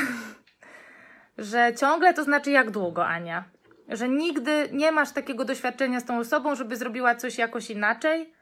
Że 1.38 1.74
ciągle 1.74 2.14
to 2.14 2.24
znaczy 2.24 2.50
jak 2.50 2.70
długo, 2.70 3.06
Ania? 3.06 3.44
Że 3.90 4.08
nigdy 4.08 4.68
nie 4.72 4.92
masz 4.92 5.12
takiego 5.12 5.44
doświadczenia 5.44 6.00
z 6.00 6.04
tą 6.04 6.18
osobą, 6.18 6.54
żeby 6.54 6.76
zrobiła 6.76 7.14
coś 7.14 7.38
jakoś 7.38 7.70
inaczej? 7.70 8.32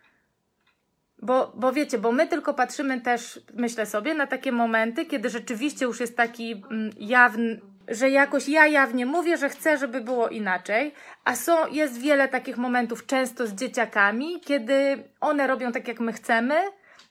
Bo, 1.22 1.52
bo 1.54 1.72
wiecie, 1.72 1.98
bo 1.98 2.12
my 2.12 2.26
tylko 2.26 2.54
patrzymy 2.54 3.00
też, 3.00 3.40
myślę 3.54 3.86
sobie, 3.86 4.14
na 4.14 4.26
takie 4.26 4.52
momenty, 4.52 5.06
kiedy 5.06 5.30
rzeczywiście 5.30 5.84
już 5.84 6.00
jest 6.00 6.16
taki 6.16 6.52
mm, 6.52 6.90
jawny, 6.98 7.60
że 7.88 8.10
jakoś 8.10 8.48
ja 8.48 8.66
jawnie 8.66 9.06
mówię, 9.06 9.36
że 9.36 9.48
chcę, 9.48 9.78
żeby 9.78 10.00
było 10.00 10.28
inaczej, 10.28 10.94
a 11.24 11.36
są, 11.36 11.66
jest 11.66 12.00
wiele 12.00 12.28
takich 12.28 12.56
momentów, 12.56 13.06
często 13.06 13.46
z 13.46 13.54
dzieciakami, 13.54 14.40
kiedy 14.40 15.04
one 15.20 15.46
robią 15.46 15.72
tak, 15.72 15.88
jak 15.88 16.00
my 16.00 16.12
chcemy, 16.12 16.54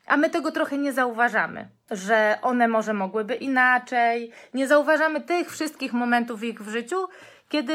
a 0.08 0.18
my 0.18 0.30
tego 0.30 0.52
trochę 0.52 0.78
nie 0.78 0.94
zauważamy, 0.94 1.68
że 1.92 2.38
one 2.42 2.68
może 2.68 2.94
mogłyby 2.94 3.36
inaczej. 3.36 4.32
Nie 4.54 4.68
zauważamy 4.68 5.22
tych 5.22 5.52
wszystkich 5.52 5.94
momentów 5.94 6.44
ich 6.44 6.62
w 6.62 6.70
życiu, 6.70 7.08
kiedy 7.50 7.74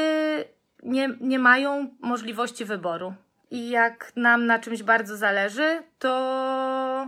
nie, 0.85 1.09
nie 1.21 1.39
mają 1.39 1.87
możliwości 1.99 2.65
wyboru. 2.65 3.13
I 3.51 3.69
jak 3.69 4.11
nam 4.15 4.45
na 4.45 4.59
czymś 4.59 4.83
bardzo 4.83 5.17
zależy, 5.17 5.83
to. 5.99 7.07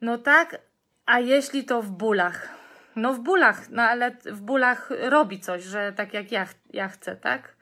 No 0.00 0.18
tak, 0.18 0.58
a 1.06 1.20
jeśli 1.20 1.64
to 1.64 1.82
w 1.82 1.90
bólach? 1.90 2.48
No 2.96 3.14
w 3.14 3.20
bólach, 3.20 3.70
no 3.70 3.82
ale 3.82 4.10
w 4.10 4.40
bólach 4.40 4.90
robi 5.00 5.40
coś, 5.40 5.62
że 5.62 5.92
tak 5.92 6.14
jak 6.14 6.32
ja, 6.32 6.46
ja 6.72 6.88
chcę, 6.88 7.16
tak? 7.16 7.56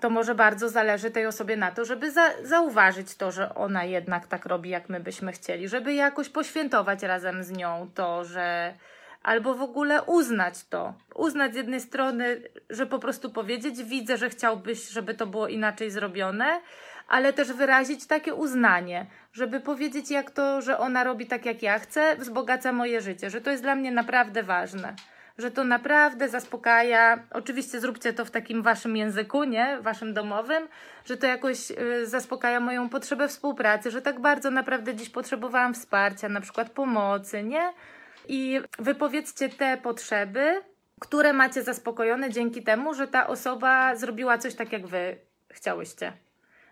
To 0.00 0.10
może 0.10 0.34
bardzo 0.34 0.68
zależy 0.68 1.10
tej 1.10 1.26
osobie 1.26 1.56
na 1.56 1.70
to, 1.70 1.84
żeby 1.84 2.10
za, 2.10 2.30
zauważyć 2.42 3.14
to, 3.14 3.30
że 3.30 3.54
ona 3.54 3.84
jednak 3.84 4.26
tak 4.26 4.46
robi, 4.46 4.70
jak 4.70 4.88
my 4.88 5.00
byśmy 5.00 5.32
chcieli, 5.32 5.68
żeby 5.68 5.94
jakoś 5.94 6.28
poświętować 6.28 7.02
razem 7.02 7.44
z 7.44 7.50
nią 7.50 7.90
to, 7.94 8.24
że 8.24 8.74
albo 9.22 9.54
w 9.54 9.62
ogóle 9.62 10.02
uznać 10.02 10.64
to. 10.64 10.94
Uznać 11.14 11.52
z 11.52 11.56
jednej 11.56 11.80
strony, 11.80 12.42
że 12.70 12.86
po 12.86 12.98
prostu 12.98 13.30
powiedzieć, 13.30 13.84
widzę, 13.84 14.16
że 14.16 14.30
chciałbyś, 14.30 14.88
żeby 14.88 15.14
to 15.14 15.26
było 15.26 15.48
inaczej 15.48 15.90
zrobione, 15.90 16.60
ale 17.08 17.32
też 17.32 17.52
wyrazić 17.52 18.06
takie 18.06 18.34
uznanie, 18.34 19.06
żeby 19.32 19.60
powiedzieć, 19.60 20.10
jak 20.10 20.30
to, 20.30 20.60
że 20.60 20.78
ona 20.78 21.04
robi 21.04 21.26
tak, 21.26 21.46
jak 21.46 21.62
ja 21.62 21.78
chcę, 21.78 22.16
wzbogaca 22.16 22.72
moje 22.72 23.00
życie, 23.00 23.30
że 23.30 23.40
to 23.40 23.50
jest 23.50 23.62
dla 23.62 23.74
mnie 23.74 23.92
naprawdę 23.92 24.42
ważne. 24.42 24.94
Że 25.38 25.50
to 25.50 25.64
naprawdę 25.64 26.28
zaspokaja. 26.28 27.18
Oczywiście 27.30 27.80
zróbcie 27.80 28.12
to 28.12 28.24
w 28.24 28.30
takim 28.30 28.62
waszym 28.62 28.96
języku, 28.96 29.44
nie? 29.44 29.78
Waszym 29.80 30.14
domowym, 30.14 30.68
że 31.04 31.16
to 31.16 31.26
jakoś 31.26 31.70
y, 31.70 32.06
zaspokaja 32.06 32.60
moją 32.60 32.88
potrzebę 32.88 33.28
współpracy, 33.28 33.90
że 33.90 34.02
tak 34.02 34.20
bardzo 34.20 34.50
naprawdę 34.50 34.94
dziś 34.94 35.10
potrzebowałam 35.10 35.74
wsparcia, 35.74 36.28
na 36.28 36.40
przykład 36.40 36.70
pomocy, 36.70 37.42
nie? 37.42 37.72
I 38.28 38.60
wypowiedzcie 38.78 39.48
te 39.48 39.76
potrzeby, 39.76 40.62
które 41.00 41.32
macie 41.32 41.62
zaspokojone 41.62 42.30
dzięki 42.30 42.62
temu, 42.62 42.94
że 42.94 43.08
ta 43.08 43.26
osoba 43.26 43.96
zrobiła 43.96 44.38
coś 44.38 44.54
tak, 44.54 44.72
jak 44.72 44.86
wy 44.86 45.16
chciałyście. 45.50 46.12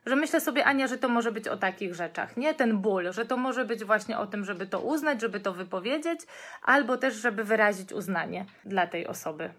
Że 0.06 0.16
myślę 0.16 0.40
sobie, 0.40 0.64
Ania, 0.64 0.86
że 0.86 0.98
to 0.98 1.08
może 1.08 1.32
być 1.32 1.48
o 1.48 1.56
takich 1.56 1.94
rzeczach, 1.94 2.36
nie? 2.36 2.54
Ten 2.54 2.78
ból, 2.78 3.12
że 3.12 3.26
to 3.26 3.36
może 3.36 3.64
być 3.64 3.84
właśnie 3.84 4.18
o 4.18 4.26
tym, 4.26 4.44
żeby 4.44 4.66
to 4.66 4.80
uznać, 4.80 5.20
żeby 5.20 5.40
to 5.40 5.52
wypowiedzieć, 5.52 6.20
albo 6.62 6.96
też, 6.96 7.14
żeby 7.14 7.44
wyrazić 7.44 7.92
uznanie 7.92 8.46
dla 8.64 8.86
tej 8.86 9.06
osoby. 9.06 9.50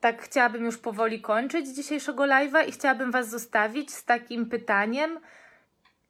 Tak 0.00 0.22
chciałabym 0.22 0.64
już 0.64 0.78
powoli 0.78 1.20
kończyć 1.20 1.68
dzisiejszego 1.68 2.22
live'a 2.22 2.68
i 2.68 2.72
chciałabym 2.72 3.10
Was 3.10 3.30
zostawić 3.30 3.94
z 3.94 4.04
takim 4.04 4.46
pytaniem, 4.46 5.20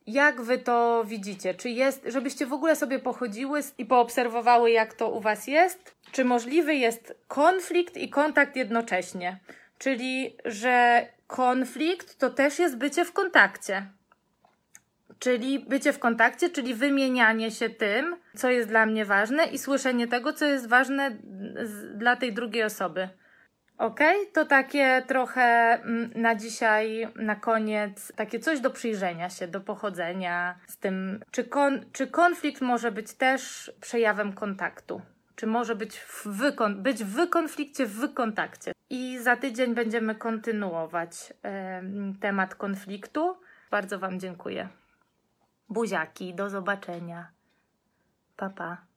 jak 0.08 0.42
wy 0.42 0.58
to 0.58 1.04
widzicie? 1.06 1.54
Czy 1.54 1.70
jest, 1.70 2.06
żebyście 2.06 2.46
w 2.46 2.52
ogóle 2.52 2.76
sobie 2.76 2.98
pochodziły 2.98 3.60
i 3.78 3.86
poobserwowały, 3.86 4.70
jak 4.70 4.94
to 4.94 5.10
u 5.10 5.20
was 5.20 5.46
jest? 5.46 5.94
Czy 6.12 6.24
możliwy 6.24 6.74
jest 6.74 7.14
konflikt 7.28 7.96
i 7.96 8.08
kontakt 8.08 8.56
jednocześnie? 8.56 9.38
Czyli, 9.78 10.36
że 10.44 11.06
konflikt 11.26 12.18
to 12.18 12.30
też 12.30 12.58
jest 12.58 12.76
bycie 12.76 13.04
w 13.04 13.12
kontakcie. 13.12 13.86
Czyli 15.18 15.58
bycie 15.58 15.92
w 15.92 15.98
kontakcie, 15.98 16.50
czyli 16.50 16.74
wymienianie 16.74 17.50
się 17.50 17.70
tym, 17.70 18.16
co 18.36 18.50
jest 18.50 18.68
dla 18.68 18.86
mnie 18.86 19.04
ważne 19.04 19.44
i 19.44 19.58
słyszenie 19.58 20.08
tego, 20.08 20.32
co 20.32 20.44
jest 20.44 20.68
ważne 20.68 21.16
dla 21.94 22.16
tej 22.16 22.32
drugiej 22.32 22.62
osoby. 22.62 23.08
Ok, 23.78 24.00
to 24.32 24.44
takie 24.44 25.02
trochę 25.06 25.42
mm, 25.42 26.10
na 26.14 26.34
dzisiaj, 26.34 27.08
na 27.16 27.36
koniec, 27.36 28.12
takie 28.16 28.38
coś 28.38 28.60
do 28.60 28.70
przyjrzenia 28.70 29.30
się, 29.30 29.48
do 29.48 29.60
pochodzenia 29.60 30.58
z 30.66 30.76
tym, 30.76 31.20
czy, 31.30 31.44
kon, 31.44 31.80
czy 31.92 32.06
konflikt 32.06 32.60
może 32.60 32.92
być 32.92 33.14
też 33.14 33.72
przejawem 33.80 34.32
kontaktu, 34.32 35.00
czy 35.36 35.46
może 35.46 35.76
być 35.76 35.98
w, 35.98 36.26
być 36.76 37.04
w 37.04 37.28
konflikcie, 37.28 37.86
w 37.86 38.14
kontakcie. 38.14 38.72
I 38.90 39.18
za 39.18 39.36
tydzień 39.36 39.74
będziemy 39.74 40.14
kontynuować 40.14 41.32
temat 42.20 42.54
konfliktu. 42.54 43.36
Bardzo 43.70 43.98
Wam 43.98 44.20
dziękuję. 44.20 44.68
Buziaki, 45.68 46.34
do 46.34 46.50
zobaczenia. 46.50 47.28
Pa, 48.36 48.50
pa. 48.50 48.87